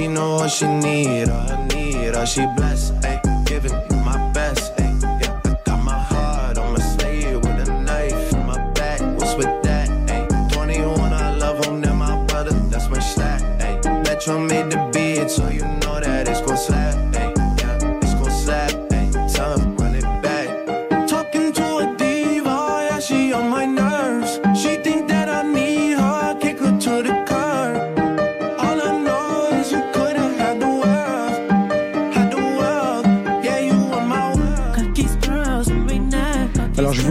[0.03, 2.93] She know what she need, all her need, all she blessed.
[3.05, 3.21] Ay.
[3.47, 4.73] Giving you my best.
[4.81, 4.99] Ay.
[5.21, 9.01] Yeah, I got my heart on my sleeve with a knife in my back.
[9.17, 9.89] What's with that?
[10.11, 10.27] Ay.
[10.51, 13.43] 21, I love him, then my brother, that's my stat.
[13.63, 13.79] Ay.
[14.03, 14.82] Metro made the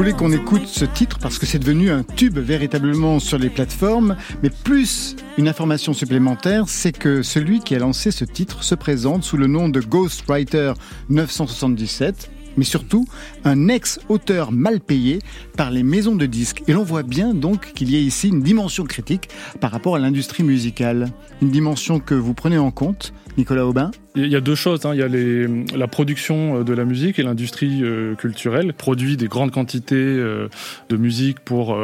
[0.01, 4.15] voulais qu'on écoute ce titre parce que c'est devenu un tube véritablement sur les plateformes,
[4.41, 9.23] mais plus une information supplémentaire, c'est que celui qui a lancé ce titre se présente
[9.23, 10.73] sous le nom de Ghostwriter
[11.09, 13.07] 977 mais surtout
[13.43, 15.19] un ex-auteur mal payé
[15.55, 16.63] par les maisons de disques.
[16.67, 19.99] Et l'on voit bien donc qu'il y a ici une dimension critique par rapport à
[19.99, 21.11] l'industrie musicale.
[21.41, 24.85] Une dimension que vous prenez en compte, Nicolas Aubin Il y a deux choses.
[24.85, 24.93] hein.
[24.93, 29.27] Il y a la production euh, de la musique et l'industrie euh, culturelle produit des
[29.27, 30.49] grandes quantités euh,
[30.89, 31.77] de musique pour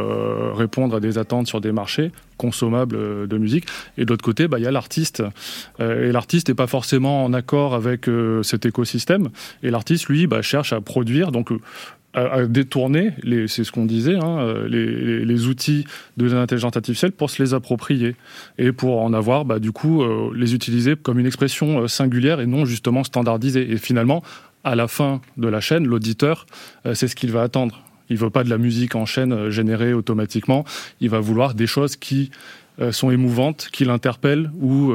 [0.56, 3.66] répondre à des attentes sur des marchés consommables de musique.
[3.98, 5.24] Et de l'autre côté, bah, il y a l'artiste.
[5.80, 8.08] Et l'artiste n'est pas forcément en accord avec
[8.44, 9.30] cet écosystème.
[9.64, 11.32] Et l'artiste, lui, bah, cherche à produire.
[11.32, 11.50] Donc,
[12.14, 13.12] à, détourner,
[13.48, 14.68] c'est ce qu'on disait, hein, euh,
[15.24, 15.86] les, outils
[16.18, 18.16] de l'intelligence artificielle pour se les approprier
[18.58, 22.40] et pour en avoir, bah, du coup, euh, les utiliser comme une expression euh, singulière
[22.40, 23.72] et non justement standardisée.
[23.72, 24.24] Et finalement,
[24.64, 26.46] à la fin de la chaîne, l'auditeur,
[26.94, 27.84] c'est ce qu'il va attendre.
[28.10, 30.66] Il veut pas de la musique en chaîne générée automatiquement.
[31.00, 32.32] Il va vouloir des choses qui
[32.92, 34.94] sont émouvantes, qui l'interpellent ou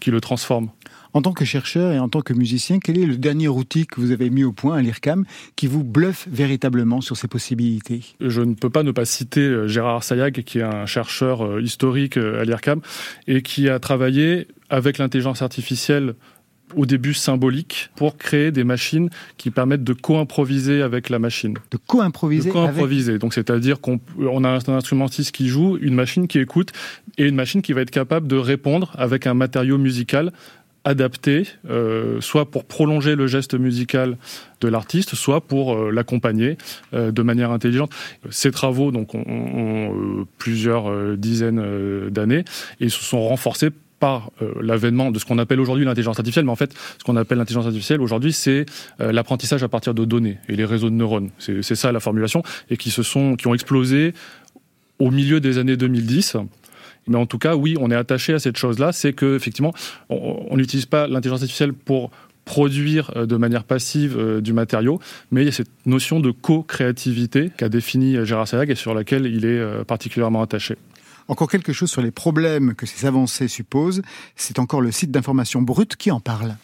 [0.00, 0.68] qui le transforment.
[1.14, 4.00] En tant que chercheur et en tant que musicien, quel est le dernier outil que
[4.00, 5.24] vous avez mis au point à l'IRCAM
[5.54, 8.02] qui vous bluffe véritablement sur ces possibilités?
[8.20, 11.62] Je ne peux pas ne pas citer euh, Gérard Sayag, qui est un chercheur euh,
[11.62, 12.80] historique euh, à l'IRCAM
[13.28, 16.14] et qui a travaillé avec l'intelligence artificielle
[16.74, 21.54] au début symbolique pour créer des machines qui permettent de co-improviser avec la machine.
[21.70, 23.18] De co-improviser De co-improviser.
[23.18, 26.72] Donc c'est-à-dire qu'on on a un instrumentiste qui joue, une machine qui écoute
[27.18, 30.32] et une machine qui va être capable de répondre avec un matériau musical
[30.84, 34.16] adapté, euh, soit pour prolonger le geste musical
[34.60, 36.56] de l'artiste, soit pour euh, l'accompagner
[36.92, 37.90] euh, de manière intelligente.
[38.30, 42.44] Ces travaux donc ont, ont, euh, plusieurs euh, dizaines d'années
[42.80, 43.70] et se sont renforcés
[44.00, 47.38] par l'avènement de ce qu'on appelle aujourd'hui l'intelligence artificielle, mais en fait, ce qu'on appelle
[47.38, 48.66] l'intelligence artificielle aujourd'hui, c'est
[48.98, 51.30] l'apprentissage à partir de données et les réseaux de neurones.
[51.38, 54.12] C'est ça la formulation, et qui se sont, qui ont explosé
[54.98, 56.36] au milieu des années 2010.
[57.06, 59.72] Mais en tout cas, oui, on est attaché à cette chose-là, c'est que effectivement,
[60.08, 62.10] on n'utilise pas l'intelligence artificielle pour
[62.44, 66.30] produire euh, de manière passive euh, du matériau, mais il y a cette notion de
[66.30, 70.76] co-créativité qu'a définie euh, Gérard Sayag et sur laquelle il est particulièrement attaché.
[71.28, 74.02] Encore quelque chose sur les problèmes que ces avancées supposent.
[74.36, 76.56] C'est encore le site d'information brute qui en parle.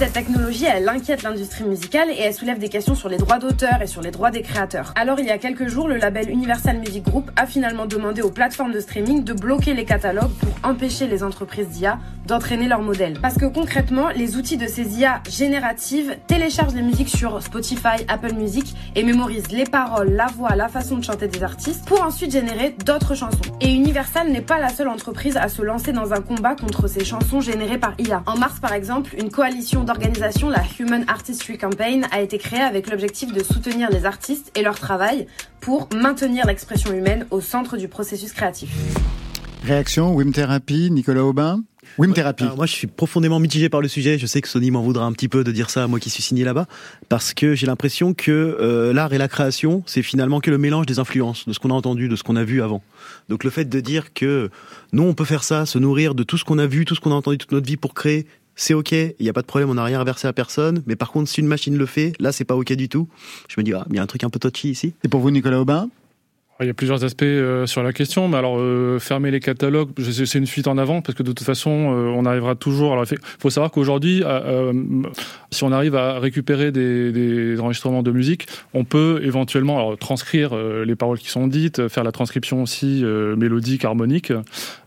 [0.00, 3.82] Cette technologie, elle inquiète l'industrie musicale et elle soulève des questions sur les droits d'auteur
[3.82, 4.94] et sur les droits des créateurs.
[4.96, 8.30] Alors, il y a quelques jours, le label Universal Music Group a finalement demandé aux
[8.30, 13.18] plateformes de streaming de bloquer les catalogues pour empêcher les entreprises d'IA d'entraîner leurs modèles.
[13.20, 18.32] Parce que concrètement, les outils de ces IA génératives téléchargent les musiques sur Spotify, Apple
[18.32, 22.30] Music et mémorisent les paroles, la voix, la façon de chanter des artistes pour ensuite
[22.30, 23.38] générer d'autres chansons.
[23.60, 27.04] Et Universal n'est pas la seule entreprise à se lancer dans un combat contre ces
[27.04, 28.22] chansons générées par IA.
[28.24, 32.88] En mars, par exemple, une coalition d'organisations, la Human Artistry Campaign, a été créée avec
[32.88, 35.26] l'objectif de soutenir les artistes et leur travail
[35.60, 38.70] pour maintenir l'expression humaine au centre du processus créatif.
[39.64, 41.64] Réaction, Wim Therapy, Nicolas Aubin
[41.98, 42.44] Wim Therapy.
[42.44, 44.16] Alors moi, je suis profondément mitigé par le sujet.
[44.16, 46.22] Je sais que Sony m'en voudra un petit peu de dire ça, moi qui suis
[46.22, 46.66] signé là-bas,
[47.08, 50.86] parce que j'ai l'impression que euh, l'art et la création, c'est finalement que le mélange
[50.86, 52.82] des influences, de ce qu'on a entendu, de ce qu'on a vu avant.
[53.28, 54.50] Donc le fait de dire que
[54.92, 57.00] nous, on peut faire ça, se nourrir de tout ce qu'on a vu, tout ce
[57.00, 58.26] qu'on a entendu toute notre vie pour créer,
[58.60, 60.82] c'est ok, il n'y a pas de problème, on n'a rien verser à personne.
[60.86, 63.08] Mais par contre, si une machine le fait, là, c'est pas ok du tout.
[63.48, 64.92] Je me dis, ah, il y a un truc un peu touchy ici.
[65.02, 65.88] Et pour vous, Nicolas Aubin?
[66.62, 69.88] Il y a plusieurs aspects euh, sur la question, mais alors euh, fermer les catalogues,
[69.98, 73.02] c'est une fuite en avant parce que de toute façon, euh, on arrivera toujours.
[73.10, 74.22] Il faut savoir qu'aujourd'hui,
[75.50, 81.18] si on arrive à récupérer des, enregistrements de musique, on peut éventuellement transcrire les paroles
[81.18, 83.02] qui sont dites, faire la transcription aussi
[83.36, 84.32] mélodique, harmonique,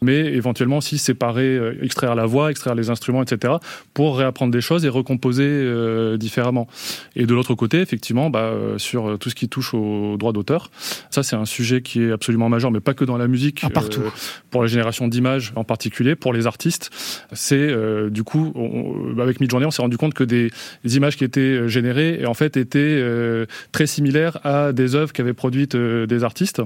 [0.01, 3.55] mais éventuellement aussi séparer, extraire la voix, extraire les instruments, etc.,
[3.93, 6.67] pour réapprendre des choses et recomposer différemment.
[7.15, 10.69] Et de l'autre côté, effectivement, bah, sur tout ce qui touche aux droits d'auteur,
[11.09, 13.61] ça c'est un sujet sujet qui est absolument majeur, mais pas que dans la musique.
[13.63, 14.01] Ah, partout.
[14.01, 14.09] euh,
[14.51, 16.89] pour la génération d'images en particulier, pour les artistes,
[17.31, 20.49] c'est euh, du coup, on- avec Midjourney, on s'est rendu compte que des,
[20.83, 25.13] des images qui étaient euh, générées, en fait, étaient euh, très similaires à des œuvres
[25.13, 26.61] qu'avaient produites des artistes.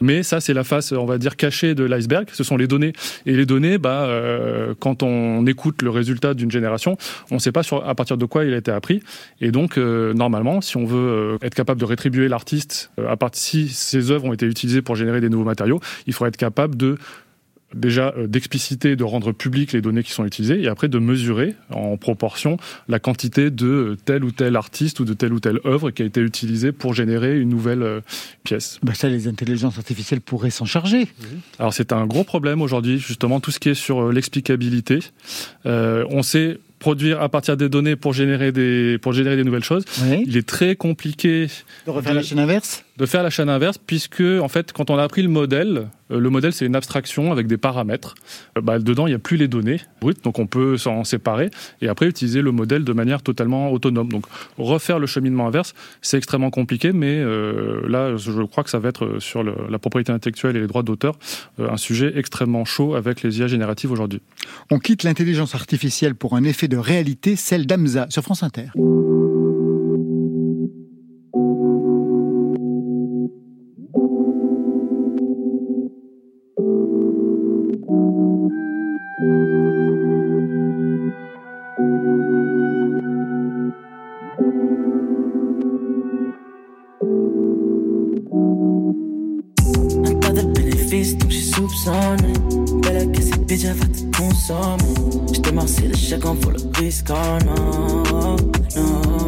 [0.00, 2.26] Mais ça, c'est la face, on va dire, cachée de l'iceberg.
[2.32, 2.92] Ce sont les données.
[3.26, 4.08] Et les données, bah,
[4.80, 6.96] quand on écoute le résultat d'une génération,
[7.30, 9.02] on ne sait pas sur, à partir de quoi il a été appris.
[9.40, 14.10] Et donc, normalement, si on veut être capable de rétribuer l'artiste, à partir si ces
[14.10, 16.96] œuvres ont été utilisées pour générer des nouveaux matériaux, il faudrait être capable de
[17.74, 21.54] déjà euh, d'expliciter, de rendre public les données qui sont utilisées, et après de mesurer
[21.70, 22.56] en proportion
[22.88, 26.02] la quantité de euh, tel ou tel artiste ou de telle ou telle œuvre qui
[26.02, 28.00] a été utilisée pour générer une nouvelle euh,
[28.44, 28.78] pièce.
[28.82, 31.08] Bah ça, les intelligences artificielles pourraient s'en charger.
[31.58, 35.00] Alors c'est un gros problème aujourd'hui, justement, tout ce qui est sur euh, l'explicabilité.
[35.66, 39.62] Euh, on sait produire à partir des données pour générer des, pour générer des nouvelles
[39.62, 39.84] choses.
[40.26, 41.46] Il est très compliqué
[41.86, 42.84] De refaire la chaîne inverse?
[42.98, 46.20] De faire la chaîne inverse, puisque en fait, quand on a appris le modèle, euh,
[46.20, 48.14] le modèle c'est une abstraction avec des paramètres.
[48.58, 51.50] Euh, bah, dedans, il n'y a plus les données brutes, donc on peut s'en séparer
[51.80, 54.08] et après utiliser le modèle de manière totalement autonome.
[54.08, 54.26] Donc
[54.58, 58.90] refaire le cheminement inverse, c'est extrêmement compliqué, mais euh, là, je crois que ça va
[58.90, 61.18] être sur la propriété intellectuelle et les droits d'auteur
[61.58, 64.20] un sujet extrêmement chaud avec les IA génératives aujourd'hui.
[64.70, 68.66] On quitte l'intelligence artificielle pour un effet de réalité, celle d'Amza sur France Inter.
[79.18, 79.24] Un
[90.20, 92.32] tas de bénéfices, donc j'ai soupçonné.
[92.82, 94.78] Belle que cette bitch, elle va te consommer.
[95.34, 98.36] J't'ai marcé le chèque vaut le risque, oh non,
[98.76, 99.26] non.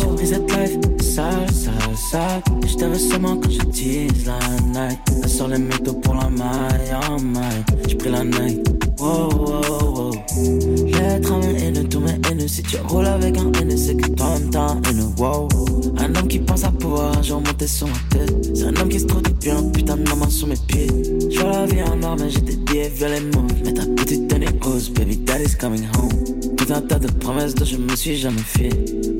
[0.00, 2.42] J'ai pris cette life, sale, sale, sale.
[2.64, 4.38] Et j't'avais seulement quand je tease la
[4.72, 4.98] night.
[5.22, 7.64] Elle sort les métaux pour la maille, en maille.
[7.86, 8.75] J'ai pris la night,
[22.18, 23.52] mais des billets violets mauves.
[23.64, 26.56] Mais ta petite tenue rose, baby daddy's coming home.
[26.56, 28.40] Tout un tas de promesses dont je me suis jamais.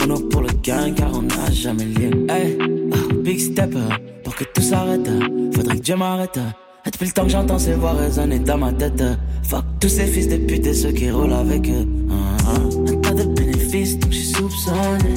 [0.03, 2.11] On est pour le gain car on n'a jamais lié.
[2.29, 3.89] Hey, oh, big stepper,
[4.25, 5.09] pour que tout s'arrête,
[5.55, 6.39] faudrait que Dieu m'arrête.
[6.87, 9.03] Et depuis le temps que j'entends ces voix résonner dans ma tête.
[9.43, 11.87] Fuck tous ces fils de pute et ceux qui roulent avec eux.
[12.11, 12.91] Ah, ah.
[12.91, 15.15] Un tas de bénéfices, donc j'ai soupçonné.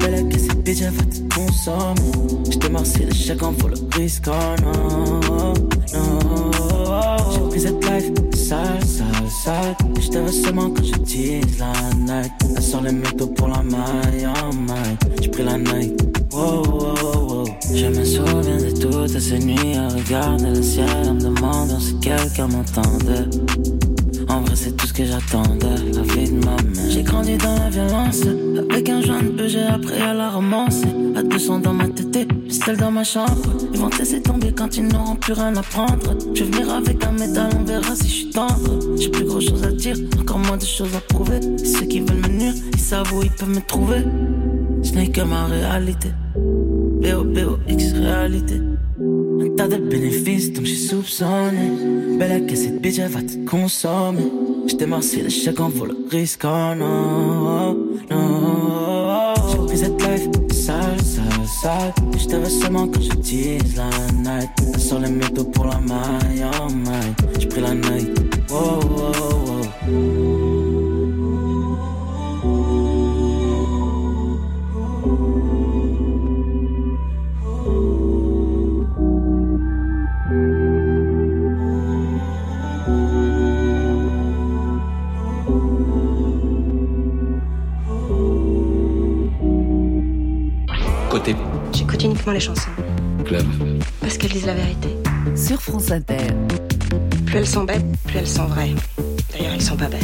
[0.00, 2.32] Belle que cette bitch, elle va te consommer.
[2.72, 5.11] Marcé le chèque en vaut le risque, oh non.
[10.32, 12.32] Seulement quand je tease la night.
[12.56, 14.96] Elle sort les métaux pour la maille, en maille.
[15.20, 15.92] J'ai pris la night,
[16.32, 17.44] wow, wow, wow.
[17.74, 21.98] Je me souviens de toutes ces nuits à regarder le ciel en me demandant si
[22.00, 23.28] quelqu'un m'entendait.
[24.28, 26.90] En vrai, c'est tout ce que j'attendais, la vie de ma mère.
[26.90, 28.22] J'ai grandi dans la violence,
[28.70, 30.88] avec un joint de j'ai appris à la romancer.
[31.14, 32.28] À 200 dans ma tête,
[32.64, 33.42] seul dans ma chambre.
[33.72, 36.16] Ils vont te laisser tomber quand ils n'auront plus rien à prendre.
[36.34, 38.96] Je vais venir avec un métal, on verra si je suis tendre.
[38.98, 41.40] J'ai plus grand chose à dire, encore moins de choses à prouver.
[41.58, 44.04] Ceux qui veulent me nuire, ils savent où ils peuvent me trouver.
[44.82, 46.08] Ce n'est que ma réalité.
[46.36, 48.60] B-O-B-O-X réalité.
[49.40, 52.16] Un tas de bénéfices, donc j'ai soupçonné.
[52.18, 54.30] Belle que cette bitch, elle va te consommer.
[54.68, 57.76] J't'ai marcé le chèque en vaut le risque, oh non,
[58.10, 58.81] non.
[62.14, 64.50] Et j't'avais seulement quand je tease la night.
[64.78, 67.14] Sort les métaux pour la maille, oh maille.
[67.38, 68.10] J'ai pris la night,
[68.50, 70.31] wow, wow, wow.
[92.22, 92.70] Uniquement les chansons.
[93.24, 93.44] club.
[94.00, 94.88] Parce qu'elles disent la vérité.
[95.34, 96.28] Sur France Inter.
[97.26, 98.74] Plus elles sont bêtes, plus elles sont vraies.
[99.32, 100.02] D'ailleurs, ils sont pas bêtes.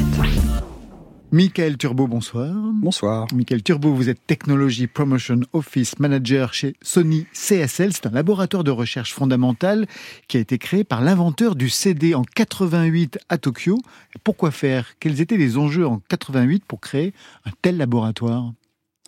[1.31, 2.55] Michael Turbo, bonsoir.
[2.75, 3.27] Bonsoir.
[3.35, 7.93] Michael Turbo, vous êtes Technology Promotion Office Manager chez Sony CSL.
[7.93, 9.87] C'est un laboratoire de recherche fondamentale
[10.27, 13.79] qui a été créé par l'inventeur du CD en 88 à Tokyo.
[14.25, 14.87] Pourquoi faire?
[14.99, 17.13] Quels étaient les enjeux en 88 pour créer
[17.45, 18.53] un tel laboratoire?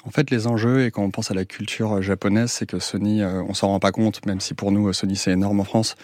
[0.04, 3.22] En fait, les enjeux, et quand on pense à la culture japonaise, c'est que Sony,
[3.22, 5.64] euh, on s'en rend pas compte, même si pour nous, euh, Sony c'est énorme en
[5.64, 5.94] France,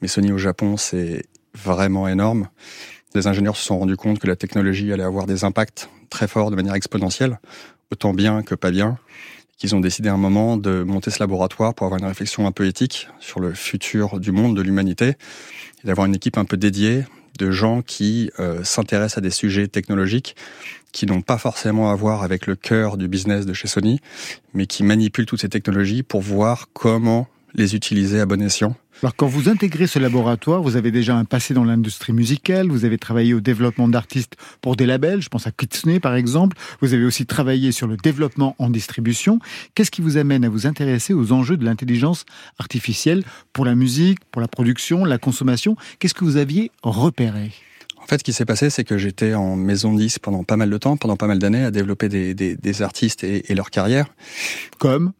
[0.00, 1.24] mais Sony au Japon, c'est
[1.54, 2.48] vraiment énorme.
[3.14, 6.52] Les ingénieurs se sont rendus compte que la technologie allait avoir des impacts très forts
[6.52, 7.40] de manière exponentielle,
[7.90, 8.98] autant bien que pas bien,
[9.58, 12.52] qu'ils ont décidé à un moment de monter ce laboratoire pour avoir une réflexion un
[12.52, 15.16] peu éthique sur le futur du monde, de l'humanité,
[15.82, 17.04] et d'avoir une équipe un peu dédiée
[17.38, 20.36] de gens qui euh, s'intéressent à des sujets technologiques
[20.92, 24.00] qui n'ont pas forcément à voir avec le cœur du business de chez Sony,
[24.54, 28.76] mais qui manipulent toutes ces technologies pour voir comment les utiliser à bon escient.
[29.02, 32.84] Alors quand vous intégrez ce laboratoire, vous avez déjà un passé dans l'industrie musicale, vous
[32.84, 36.92] avez travaillé au développement d'artistes pour des labels, je pense à Kitsune par exemple, vous
[36.92, 39.38] avez aussi travaillé sur le développement en distribution.
[39.74, 42.26] Qu'est-ce qui vous amène à vous intéresser aux enjeux de l'intelligence
[42.58, 43.24] artificielle
[43.54, 45.76] pour la musique, pour la production, la consommation?
[45.98, 47.52] Qu'est-ce que vous aviez repéré?
[48.02, 50.70] En fait, ce qui s'est passé, c'est que j'étais en maison 10 pendant pas mal
[50.70, 53.70] de temps, pendant pas mal d'années, à développer des, des, des artistes et, et leur
[53.70, 54.12] carrière.
[54.78, 55.12] Comme?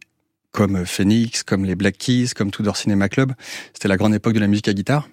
[0.52, 3.32] Comme Phoenix, comme les Black Keys, comme Tudor Cinema Club.
[3.72, 5.08] C'était la grande époque de la musique à guitare.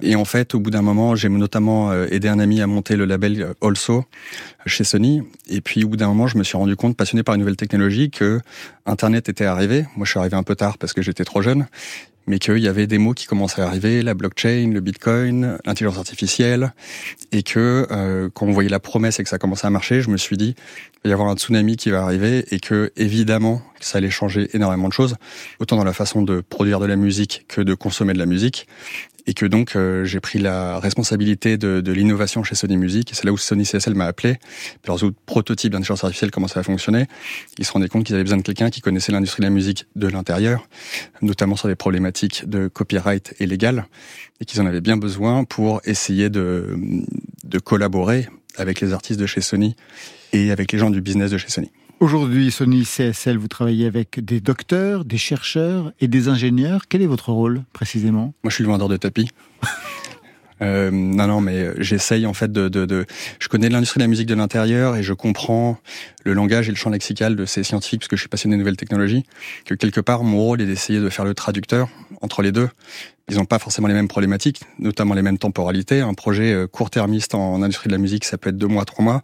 [0.00, 2.94] Et en fait, au bout d'un moment, j'ai notamment euh, aidé un ami à monter
[2.94, 4.04] le label euh, Also
[4.66, 5.22] chez Sony.
[5.48, 7.56] Et puis, au bout d'un moment, je me suis rendu compte, passionné par une nouvelle
[7.56, 8.40] technologie, que
[8.86, 9.86] Internet était arrivé.
[9.96, 11.66] Moi, je suis arrivé un peu tard parce que j'étais trop jeune
[12.28, 15.98] mais qu'il y avait des mots qui commençaient à arriver, la blockchain, le bitcoin, l'intelligence
[15.98, 16.72] artificielle,
[17.32, 20.10] et que euh, quand on voyait la promesse et que ça commençait à marcher, je
[20.10, 23.62] me suis dit, il va y avoir un tsunami qui va arriver, et que évidemment,
[23.80, 25.16] ça allait changer énormément de choses,
[25.58, 28.68] autant dans la façon de produire de la musique que de consommer de la musique,
[29.28, 33.10] et que donc euh, j'ai pris la responsabilité de, de l'innovation chez Sony Music.
[33.12, 34.38] C'est là où Sony CSL m'a appelé.
[34.86, 37.06] Leurs prototypes d'intelligence artificielle commençaient à fonctionner.
[37.58, 39.86] Ils se rendaient compte qu'ils avaient besoin de quelqu'un qui connaissait l'industrie de la musique
[39.96, 40.66] de l'intérieur,
[41.20, 43.84] notamment sur des problématiques de copyright et légal,
[44.40, 46.78] et qu'ils en avaient bien besoin pour essayer de,
[47.44, 49.76] de collaborer avec les artistes de chez Sony
[50.32, 51.70] et avec les gens du business de chez Sony.
[52.00, 56.82] Aujourd'hui, Sony CSL, vous travaillez avec des docteurs, des chercheurs et des ingénieurs.
[56.88, 58.34] Quel est votre rôle précisément?
[58.44, 59.28] Moi, je suis le vendeur de tapis.
[60.60, 63.06] Euh, non, non, mais j'essaye en fait de, de, de...
[63.38, 65.78] Je connais l'industrie de la musique de l'intérieur et je comprends
[66.24, 68.58] le langage et le champ lexical de ces scientifiques parce que je suis passionné de
[68.58, 69.22] nouvelles technologies.
[69.66, 71.88] Que quelque part, mon rôle est d'essayer de faire le traducteur
[72.22, 72.68] entre les deux
[73.28, 76.00] ils n'ont pas forcément les mêmes problématiques, notamment les mêmes temporalités.
[76.00, 79.04] Un projet euh, court-termiste en industrie de la musique, ça peut être deux mois, trois
[79.04, 79.22] mois.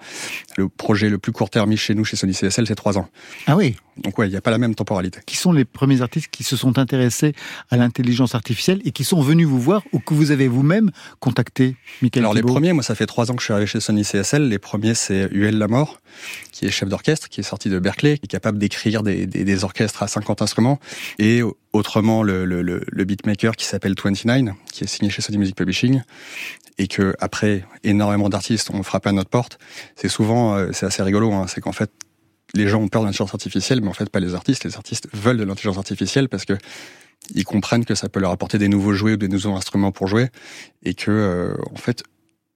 [0.56, 3.08] Le projet le plus court-termiste chez nous, chez Sony CSL, c'est trois ans.
[3.46, 5.20] Ah oui Donc ouais, il n'y a pas la même temporalité.
[5.24, 7.32] Qui sont les premiers artistes qui se sont intéressés
[7.70, 10.90] à l'intelligence artificielle et qui sont venus vous voir ou que vous avez vous-même
[11.20, 13.80] contacté, Michael Alors les premiers, moi ça fait trois ans que je suis arrivé chez
[13.80, 14.48] Sony CSL.
[14.48, 16.00] Les premiers, c'est UL Lamort,
[16.52, 19.44] qui est chef d'orchestre, qui est sorti de Berkeley, qui est capable d'écrire des, des,
[19.44, 20.78] des, orchestres à 50 instruments.
[21.18, 21.42] Et
[21.74, 26.02] autrement, le, beatmaker qui s'appelle 29, qui est signé chez Sony Music Publishing,
[26.78, 29.58] et que après énormément d'artistes ont frappé à notre porte.
[29.96, 31.90] C'est souvent, euh, c'est assez rigolo, hein, c'est qu'en fait
[32.54, 34.64] les gens ont peur de l'intelligence artificielle, mais en fait pas les artistes.
[34.64, 36.56] Les artistes veulent de l'intelligence artificielle parce que
[37.34, 40.06] ils comprennent que ça peut leur apporter des nouveaux jouets ou des nouveaux instruments pour
[40.06, 40.28] jouer,
[40.84, 42.04] et que euh, en fait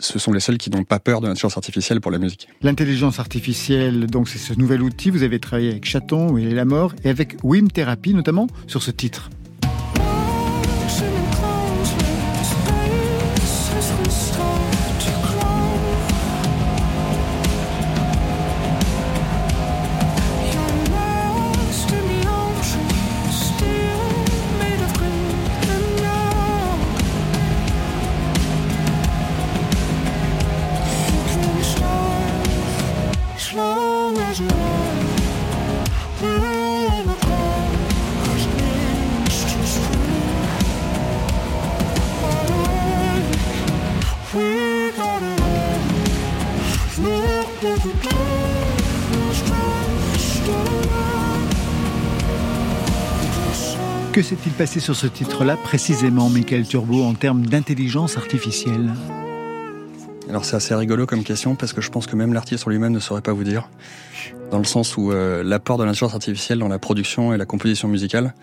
[0.00, 2.48] ce sont les seuls qui n'ont pas peur de l'intelligence artificielle pour la musique.
[2.62, 5.10] L'intelligence artificielle, donc c'est ce nouvel outil.
[5.10, 8.46] Vous avez travaillé avec Chaton, où il est la mort, et avec Wim Therapy notamment
[8.66, 9.30] sur ce titre.
[54.18, 58.92] Que s'est-il passé sur ce titre-là précisément, Michael Turbo, en termes d'intelligence artificielle?
[60.28, 62.90] Alors c'est assez rigolo comme question parce que je pense que même l'artiste en lui-même
[62.90, 63.70] ne saurait pas vous dire,
[64.50, 67.86] dans le sens où euh, l'apport de l'intelligence artificielle dans la production et la composition
[67.86, 68.34] musicale,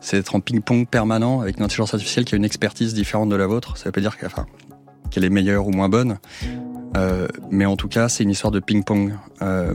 [0.00, 3.36] c'est d'être en ping-pong permanent avec une intelligence artificielle qui a une expertise différente de
[3.36, 3.76] la vôtre.
[3.76, 4.16] Ça veut pas dire
[5.12, 6.18] qu'elle est meilleure ou moins bonne,
[6.96, 9.14] euh, mais en tout cas, c'est une histoire de ping-pong.
[9.40, 9.74] Euh,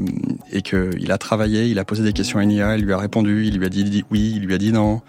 [0.51, 3.45] et qu'il a travaillé, il a posé des questions à Nia, il lui a répondu,
[3.45, 5.01] il lui a dit, oui, il lui a dit non.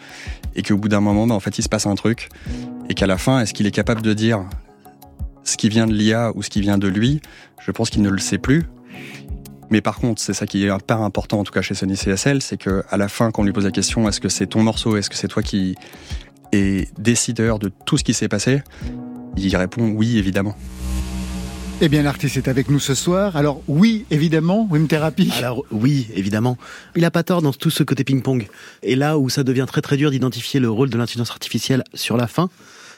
[0.54, 2.28] Et qu'au bout d'un moment, bah, en fait, il se passe un truc.
[2.88, 4.44] Et qu'à la fin, est-ce qu'il est capable de dire
[5.44, 7.20] ce qui vient de l'IA ou ce qui vient de lui?
[7.60, 8.64] Je pense qu'il ne le sait plus.
[9.70, 12.40] Mais par contre, c'est ça qui est pas important, en tout cas chez Sony CSL,
[12.40, 14.62] c'est que à la fin, quand on lui pose la question, est-ce que c'est ton
[14.62, 15.74] morceau, est-ce que c'est toi qui
[16.52, 18.62] est décideur de tout ce qui s'est passé,
[19.36, 20.56] il répond oui, évidemment.
[21.80, 23.36] Eh bien, l'artiste est avec nous ce soir.
[23.36, 25.30] Alors, oui, évidemment, Wim Therapy.
[25.38, 26.58] Alors, oui, évidemment.
[26.96, 28.48] Il a pas tort dans tout ce côté ping-pong.
[28.82, 32.16] Et là où ça devient très très dur d'identifier le rôle de l'intelligence artificielle sur
[32.16, 32.50] la fin,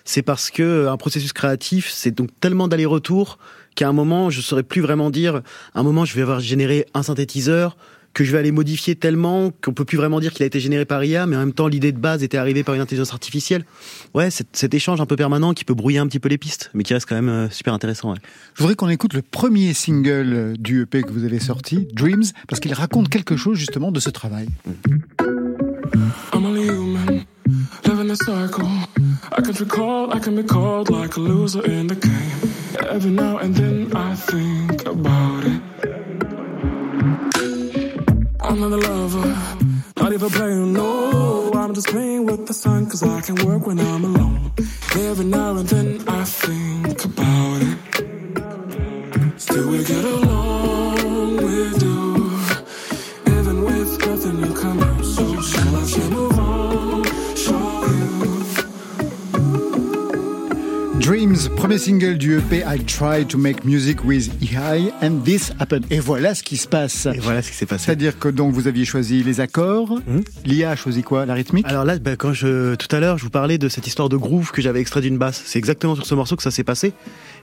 [0.07, 3.39] c'est parce que un processus créatif, c'est donc tellement d'aller-retour
[3.75, 5.43] qu'à un moment, je saurais plus vraiment dire,
[5.75, 7.77] à un moment, je vais avoir généré un synthétiseur,
[8.13, 10.85] que je vais aller modifier tellement qu'on peut plus vraiment dire qu'il a été généré
[10.85, 13.65] par IA, mais en même temps l'idée de base était arrivée par une intelligence artificielle.
[14.15, 16.71] Ouais, cet, cet échange un peu permanent qui peut brouiller un petit peu les pistes,
[16.75, 18.13] mais qui reste quand même euh, super intéressant.
[18.13, 18.19] Ouais.
[18.55, 22.25] Je voudrais qu'on écoute le premier single euh, du EP que vous avez sorti, Dreams,
[22.49, 24.49] parce qu'il raconte quelque chose justement de ce travail.
[26.33, 27.27] I'm only human,
[27.85, 28.67] living a cycle.
[29.33, 32.51] I can recall, I can be called like a loser in the game.
[32.89, 35.70] Every now and then I think about it.
[38.63, 39.27] I'm a lover,
[39.97, 41.51] not even playing, no.
[41.55, 44.53] I'm just playing with the sun, cause I can work when I'm alone.
[44.97, 47.79] Every now and then I think about it.
[49.41, 50.50] Still we get along,
[61.31, 65.87] Dreams, premier single du EP I Try to Make Music with AI and This Happened.
[65.91, 67.07] Et voilà ce qui se passe.
[67.07, 67.87] Et voilà ce qui s'est passé.
[67.87, 70.01] C'est-à-dire que donc vous aviez choisi les accords,
[70.45, 71.67] l'IA a choisi quoi La rythmique?
[71.69, 74.17] Alors là, bah, quand je tout à l'heure, je vous parlais de cette histoire de
[74.17, 75.41] groove que j'avais extrait d'une basse.
[75.45, 76.95] C'est exactement sur ce morceau que ça s'est passé.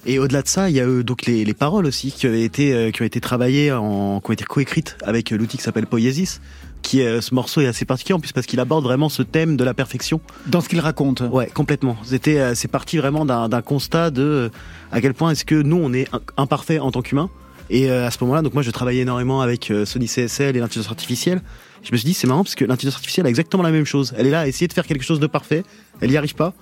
[0.06, 2.44] Et au-delà de ça, il y a euh, donc les, les paroles aussi qui avaient
[2.44, 5.88] été euh, qui ont été travaillées en qui ont été coécrites avec l'outil qui s'appelle
[5.88, 6.42] Poiesis.
[6.88, 9.58] Qui est, ce morceau est assez particulier en plus parce qu'il aborde vraiment ce thème
[9.58, 10.22] de la perfection.
[10.46, 11.20] Dans ce qu'il raconte.
[11.20, 11.98] Ouais, complètement.
[12.06, 14.50] C'était euh, c'est parti vraiment d'un constat de euh,
[14.94, 17.30] à quel point est-ce que nous on est in- imparfait en tant qu'humain.
[17.70, 20.60] Et euh, à ce moment-là, donc moi je travaillais énormément avec euh, Sony CSL et
[20.62, 21.42] l'intelligence artificielle.
[21.84, 24.14] Je me suis dit c'est marrant parce que l'intelligence artificielle a exactement la même chose.
[24.18, 25.64] Elle est là à essayer de faire quelque chose de parfait,
[26.00, 26.54] elle y arrive pas.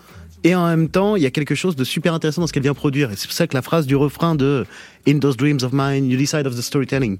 [0.43, 2.61] Et en même temps, il y a quelque chose de super intéressant dans ce qu'elle
[2.63, 3.09] vient produire.
[3.11, 4.65] Et c'est pour ça que la phrase du refrain de
[5.07, 7.17] In those dreams of mine, you decide of the storytelling,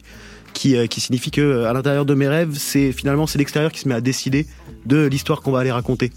[0.56, 3.72] qui, euh, qui signifie que euh, à l'intérieur de mes rêves, c'est finalement c'est l'extérieur
[3.72, 4.47] qui se met à décider
[4.88, 6.12] de l'histoire qu'on va aller raconter.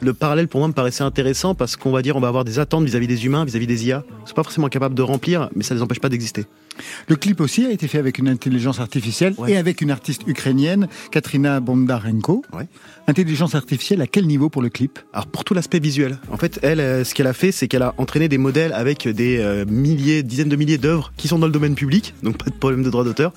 [0.00, 2.58] Le parallèle pour moi me paraissait intéressant parce qu'on va dire on va avoir des
[2.58, 4.02] attentes vis-à-vis des humains, vis-à-vis des IA.
[4.24, 6.46] Ils sont pas forcément capables de remplir, mais ça les empêche pas d'exister.
[7.08, 10.88] Le clip aussi a été fait avec une intelligence artificielle et avec une artiste ukrainienne,
[11.10, 12.44] Katrina Bondarenko.
[13.06, 14.98] Intelligence artificielle à quel niveau pour le clip?
[15.12, 17.82] Alors pour tout l'aspect visuel, en fait, elle, euh, ce qu'elle a fait, c'est qu'elle
[17.82, 21.46] a entraîné des modèles avec des euh, milliers, dizaines de milliers d'œuvres qui sont dans
[21.46, 23.32] le domaine public, donc pas de problème de droit d'auteur,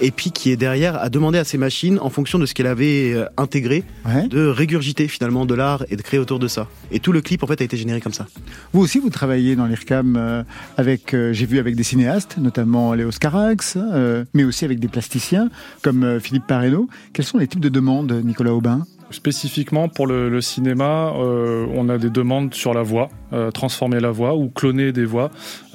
[0.00, 2.66] et puis qui est derrière à demander à ces machines, en fonction de ce qu'elle
[2.66, 3.84] avait euh, intégré,
[4.30, 6.66] de régurgiter finalement de l'art et de créer autour de ça.
[6.90, 8.26] Et tout le clip en fait a été généré comme ça.
[8.72, 10.44] Vous aussi, vous travaillez dans l'IRCAM
[10.76, 15.50] avec, j'ai vu avec des cinéastes, notamment Léo Scarax, euh, mais aussi avec des plasticiens
[15.82, 16.88] comme euh, Philippe Parreno.
[17.12, 18.84] Quels sont les types de demandes, Nicolas Aubin?
[19.10, 23.08] Spécifiquement pour le, cinéma, euh, on a des demandes sur la voix,
[23.54, 25.30] transformer la voix ou cloner des voix.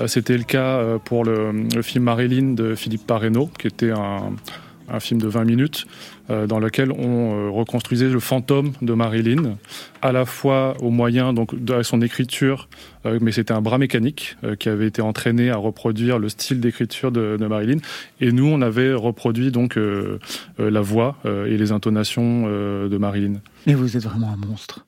[0.05, 1.51] C'était le cas pour le,
[1.81, 5.87] film Marilyn de Philippe Parreno, qui était un, film de 20 minutes
[6.29, 9.55] dans lequel on reconstruisait le fantôme de Marilyn,
[10.03, 12.69] à la fois au moyen de son écriture,
[13.05, 16.59] euh, mais c'était un bras mécanique euh, qui avait été entraîné à reproduire le style
[16.59, 17.79] d'écriture de, Marilyn,
[18.21, 20.19] et nous on avait reproduit donc euh,
[20.57, 23.33] la voix et les intonations de Marilyn.
[23.67, 24.85] Mais vous êtes vraiment un monstre.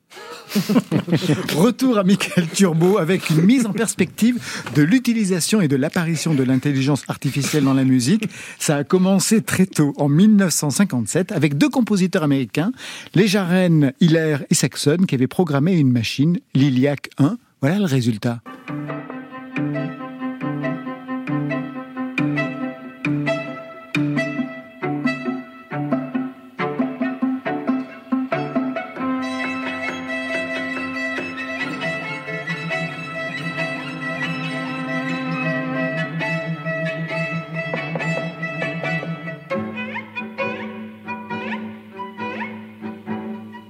[1.56, 4.38] Retour à Michael Turbo avec une mise en perspective
[4.74, 8.28] de l'utilisation et de l'apparition de l'intelligence artificielle dans la musique.
[8.58, 12.72] Ça a commencé très tôt, en 1957, avec deux compositeurs américains,
[13.14, 17.36] les Jaren Hiller et Saxon, qui avaient programmé une machine, l'Iliac 1.
[17.68, 18.38] Voilà le résultat.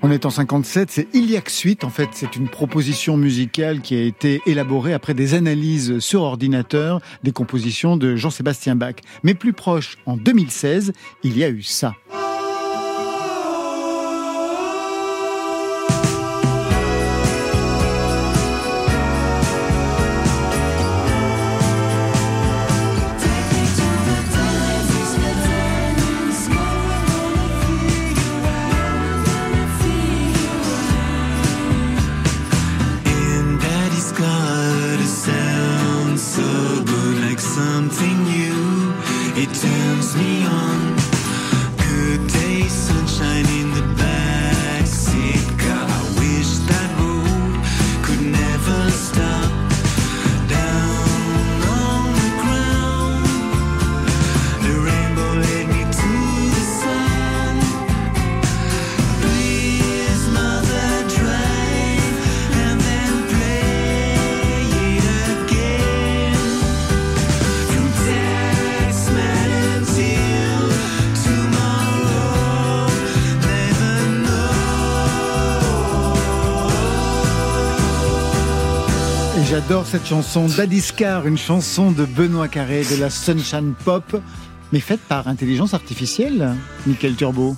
[0.06, 1.82] On est en 57, c'est Iliac Suite.
[1.82, 7.00] En fait, c'est une proposition musicale qui a été élaborée après des analyses sur ordinateur
[7.24, 8.94] des compositions de Jean-Sébastien Bach.
[9.24, 10.92] Mais plus proche, en 2016,
[11.24, 11.96] il y a eu ça.
[80.06, 84.16] Cette chanson d'Adiscar, une chanson de Benoît Carré de la Sunshine Pop,
[84.72, 86.54] mais faite par intelligence artificielle,
[86.86, 87.56] Nickel Turbo.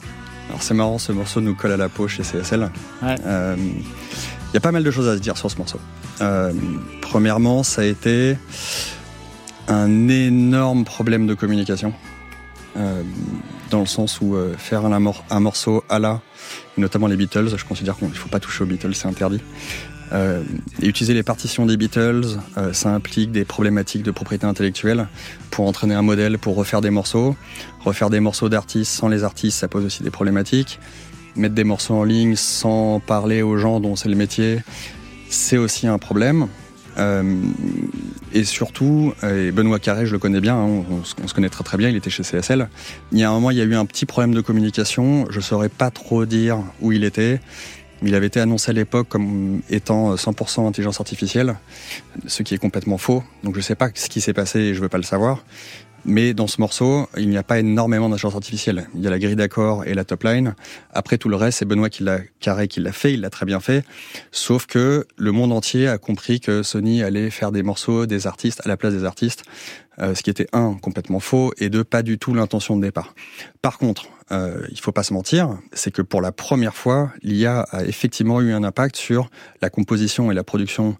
[0.49, 2.71] Alors c'est marrant, ce morceau nous colle à la peau chez CSL.
[3.03, 3.57] Il euh,
[4.55, 5.79] y a pas mal de choses à se dire sur ce morceau.
[6.23, 6.55] Euh,
[7.03, 8.39] premièrement, ça a été
[9.67, 11.93] un énorme problème de communication.
[12.79, 13.03] Euh,
[13.71, 16.23] dans le sens où euh, faire un, un morceau à la,
[16.79, 19.43] notamment les Beatles, je considère qu'il ne faut pas toucher aux Beatles, c'est interdit.
[20.13, 20.43] Euh,
[20.81, 22.23] et utiliser les partitions des Beatles,
[22.57, 25.07] euh, ça implique des problématiques de propriété intellectuelle
[25.51, 27.37] pour entraîner un modèle, pour refaire des morceaux.
[27.85, 30.81] Refaire des morceaux d'artistes sans les artistes, ça pose aussi des problématiques.
[31.37, 34.61] Mettre des morceaux en ligne sans parler aux gens dont c'est le métier,
[35.29, 36.49] c'est aussi un problème.
[36.97, 37.23] Euh,
[38.33, 41.49] et surtout, et Benoît Carré, je le connais bien, hein, on, se- on se connaît
[41.49, 42.69] très très bien, il était chez CSL.
[43.13, 45.39] Il y a un moment, il y a eu un petit problème de communication, je
[45.39, 47.41] saurais pas trop dire où il était.
[48.03, 51.57] Il avait été annoncé à l'époque comme étant 100% intelligence artificielle,
[52.27, 53.25] ce qui est complètement faux.
[53.43, 55.45] Donc je sais pas ce qui s'est passé et je veux pas le savoir.
[56.05, 58.89] Mais dans ce morceau, il n'y a pas énormément d'intelligence artificielle.
[58.95, 60.55] Il y a la grille d'accords et la top line.
[60.93, 63.13] Après, tout le reste, c'est Benoît qui l'a carré, qui l'a fait.
[63.13, 63.85] Il l'a très bien fait.
[64.31, 68.63] Sauf que le monde entier a compris que Sony allait faire des morceaux des artistes
[68.65, 69.43] à la place des artistes.
[70.01, 73.15] Euh, ce qui était un, complètement faux, et deux, pas du tout l'intention de départ.
[73.63, 77.61] Par contre, euh, il faut pas se mentir, c'est que pour la première fois, l'IA
[77.71, 79.31] a effectivement eu un impact sur
[79.63, 80.97] la composition et la production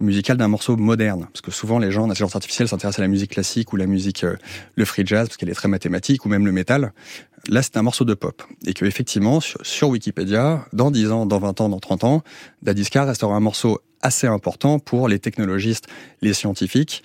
[0.00, 1.26] musicale d'un morceau moderne.
[1.32, 3.86] Parce que souvent, les gens en intelligence artificielle s'intéressent à la musique classique ou la
[3.86, 4.36] musique, euh,
[4.74, 6.92] le free jazz, parce qu'elle est très mathématique, ou même le métal.
[7.48, 8.42] Là, c'est un morceau de pop.
[8.66, 12.22] Et que effectivement, sur, sur Wikipédia, dans 10 ans, dans 20 ans, dans 30 ans,
[12.62, 15.86] Dadiscar restera un morceau assez important pour les technologistes,
[16.20, 17.02] les scientifiques.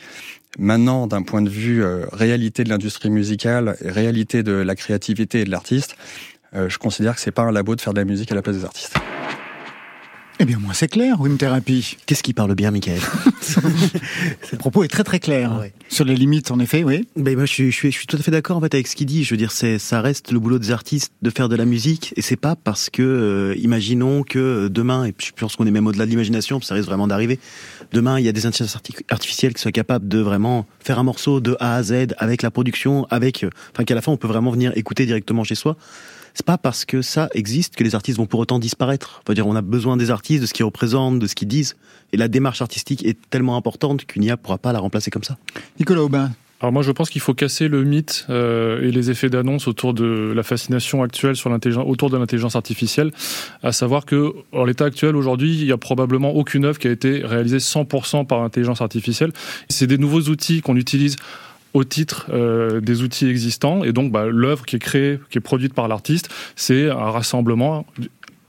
[0.58, 5.42] Maintenant, d'un point de vue euh, réalité de l'industrie musicale et réalité de la créativité
[5.42, 5.96] et de l'artiste,
[6.56, 8.42] euh, je considère que c'est pas un labo de faire de la musique à la
[8.42, 8.96] place des artistes.
[10.42, 11.98] Eh bien, moi, c'est clair, Wim Therapy.
[12.06, 13.02] Qu'est-ce qui parle bien, Michael
[14.52, 15.52] Le propos est très très clair.
[15.90, 17.06] Sur les limites, en effet, oui.
[17.18, 18.88] Ben moi, je suis, je suis, je suis tout à fait d'accord en fait avec
[18.88, 19.26] ce qu'il dit.
[19.26, 22.14] Je veux dire, c'est, ça reste le boulot des artistes de faire de la musique,
[22.16, 25.88] et c'est pas parce que, euh, imaginons que demain, et je pense qu'on est même
[25.88, 27.38] au-delà de l'imagination, ça risque vraiment d'arriver.
[27.92, 31.04] Demain, il y a des intelligences arti- artificielles qui soient capables de vraiment faire un
[31.04, 34.18] morceau de A à Z avec la production, avec, euh, enfin qu'à la fin on
[34.18, 35.76] peut vraiment venir écouter directement chez soi.
[36.34, 39.22] C'est pas parce que ça existe que les artistes vont pour autant disparaître.
[39.28, 41.76] On dire, on a besoin des artistes, de ce qu'ils représentent, de ce qu'ils disent.
[42.14, 45.38] Et la démarche artistique est tellement importante qu'une IA pourra pas la remplacer comme ça.
[45.80, 46.32] Nicolas Aubin.
[46.62, 49.94] Alors moi je pense qu'il faut casser le mythe euh, et les effets d'annonce autour
[49.94, 53.12] de la fascination actuelle sur l'intelligence autour de l'intelligence artificielle,
[53.64, 56.92] à savoir que en l'état actuel aujourd'hui il y a probablement aucune œuvre qui a
[56.92, 59.32] été réalisée 100% par l'intelligence artificielle.
[59.70, 61.16] C'est des nouveaux outils qu'on utilise
[61.74, 65.42] au titre euh, des outils existants et donc bah, l'œuvre qui est créée, qui est
[65.42, 67.86] produite par l'artiste, c'est un rassemblement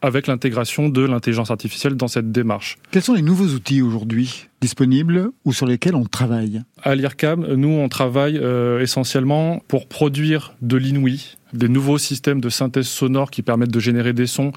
[0.02, 2.78] avec l'intégration de l'intelligence artificielle dans cette démarche.
[2.90, 6.62] Quels sont les nouveaux outils aujourd'hui disponibles ou sur lesquels on travaille?
[6.82, 12.48] À l'IRCAM, nous, on travaille euh, essentiellement pour produire de l'inouï, des nouveaux systèmes de
[12.48, 14.52] synthèse sonore qui permettent de générer des sons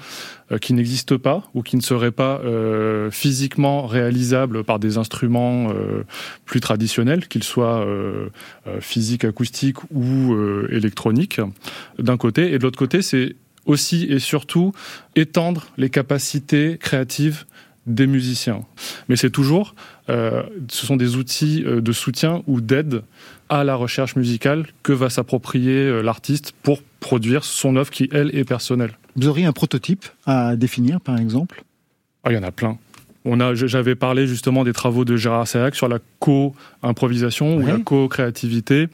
[0.52, 5.70] euh, qui n'existent pas ou qui ne seraient pas euh, physiquement réalisables par des instruments
[5.70, 6.04] euh,
[6.44, 7.86] plus traditionnels, qu'ils soient
[8.80, 10.36] physiques, acoustiques ou
[10.70, 11.40] électroniques,
[11.98, 12.52] d'un côté.
[12.52, 13.36] Et de l'autre côté, c'est
[13.66, 14.72] aussi et surtout
[15.16, 17.44] étendre les capacités créatives
[17.86, 18.60] des musiciens.
[19.08, 19.74] Mais c'est toujours,
[20.08, 23.02] ce sont des outils euh, de soutien ou d'aide
[23.48, 28.34] à la recherche musicale que va s'approprier euh, l'artiste pour produire son œuvre qui, elle,
[28.36, 28.92] est personnelle.
[29.16, 31.64] Vous auriez un prototype à définir, par exemple?
[32.24, 32.78] Ah, il y en a plein.
[33.24, 37.78] On a, j'avais parlé justement des travaux de Gérard Serac sur la co-improvisation ou la
[37.78, 38.88] co-créativité.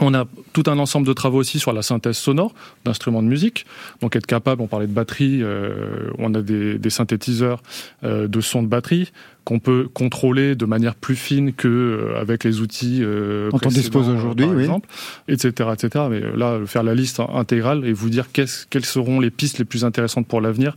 [0.00, 3.66] On a tout un ensemble de travaux aussi sur la synthèse sonore d'instruments de musique.
[4.00, 7.62] Donc être capable, on parlait de batterie, euh, on a des, des synthétiseurs
[8.02, 9.12] euh, de son de batterie
[9.44, 13.68] qu'on peut contrôler de manière plus fine que euh, avec les outils euh, Dont on
[13.68, 14.62] dispose précédents, aujourd'hui, par oui.
[14.62, 14.88] exemple,
[15.28, 16.04] etc., etc.
[16.10, 19.58] Mais euh, là, faire la liste intégrale et vous dire qu'est-ce- quelles seront les pistes
[19.58, 20.76] les plus intéressantes pour l'avenir.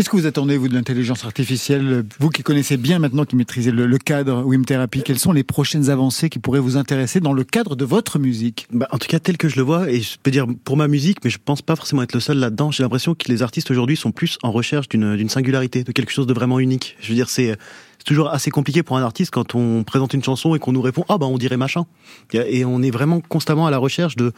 [0.00, 3.36] Euh, Qu'est-ce que vous attendez, vous, de l'intelligence artificielle Vous qui connaissez bien maintenant, qui
[3.36, 7.32] maîtrisez le, cadre Wim Therapy, quelles sont les prochaines avancées qui pourraient vous intéresser dans
[7.32, 8.66] le cadre de votre musique?
[8.72, 10.88] Bah, en tout cas, tel que je le vois, et je peux dire pour ma
[10.88, 12.70] musique, mais je pense pas forcément être le seul là-dedans.
[12.70, 16.26] J'ai l'impression que les artistes aujourd'hui sont plus en recherche d'une singularité, de quelque chose
[16.26, 16.96] de vraiment unique.
[17.00, 17.56] Je veux dire, c'est
[17.98, 20.80] c'est toujours assez compliqué pour un artiste quand on présente une chanson et qu'on nous
[20.80, 21.84] répond ah bah on dirait machin.
[22.32, 24.32] Et on est vraiment constamment à la recherche de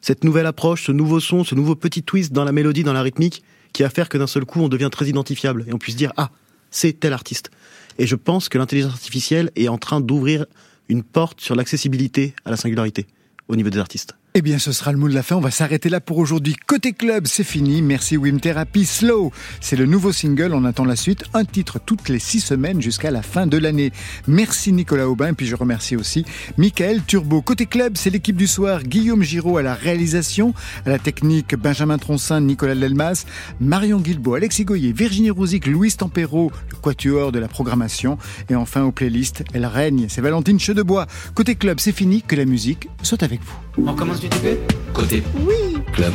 [0.00, 3.02] cette nouvelle approche, ce nouveau son, ce nouveau petit twist dans la mélodie, dans la
[3.02, 3.42] rythmique,
[3.72, 6.12] qui va faire que d'un seul coup on devient très identifiable et on puisse dire
[6.16, 6.30] ah
[6.70, 7.50] c'est tel artiste.
[7.98, 10.46] Et je pense que l'intelligence artificielle est en train d'ouvrir
[10.88, 13.06] une porte sur l'accessibilité à la singularité
[13.48, 14.14] au niveau des artistes.
[14.38, 15.34] Eh bien, ce sera le mot de la fin.
[15.34, 16.54] On va s'arrêter là pour aujourd'hui.
[16.54, 17.82] Côté club, c'est fini.
[17.82, 18.86] Merci Wim Therapy.
[18.86, 20.54] Slow, c'est le nouveau single.
[20.54, 21.24] On attend la suite.
[21.34, 23.90] Un titre toutes les six semaines jusqu'à la fin de l'année.
[24.28, 25.30] Merci Nicolas Aubin.
[25.30, 26.24] Et puis je remercie aussi
[26.56, 27.42] Michael Turbo.
[27.42, 28.84] Côté club, c'est l'équipe du soir.
[28.84, 30.54] Guillaume Giraud à la réalisation,
[30.86, 33.24] à la technique, Benjamin Troncin, Nicolas Lelmas,
[33.58, 38.18] Marion Guilbault, Alexis Goyer, Virginie Rouzic, Louise Tempero, le quatuor de la programmation.
[38.50, 40.06] Et enfin aux playlists, elle règne.
[40.08, 41.08] C'est Valentine Chedebois.
[41.34, 42.22] Côté club, c'est fini.
[42.22, 43.67] Que la musique soit avec vous.
[43.86, 44.58] On commence du début?
[44.92, 45.78] Côté Oui.
[45.92, 46.12] club.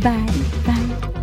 [0.00, 0.12] Bye,
[0.64, 1.15] bye.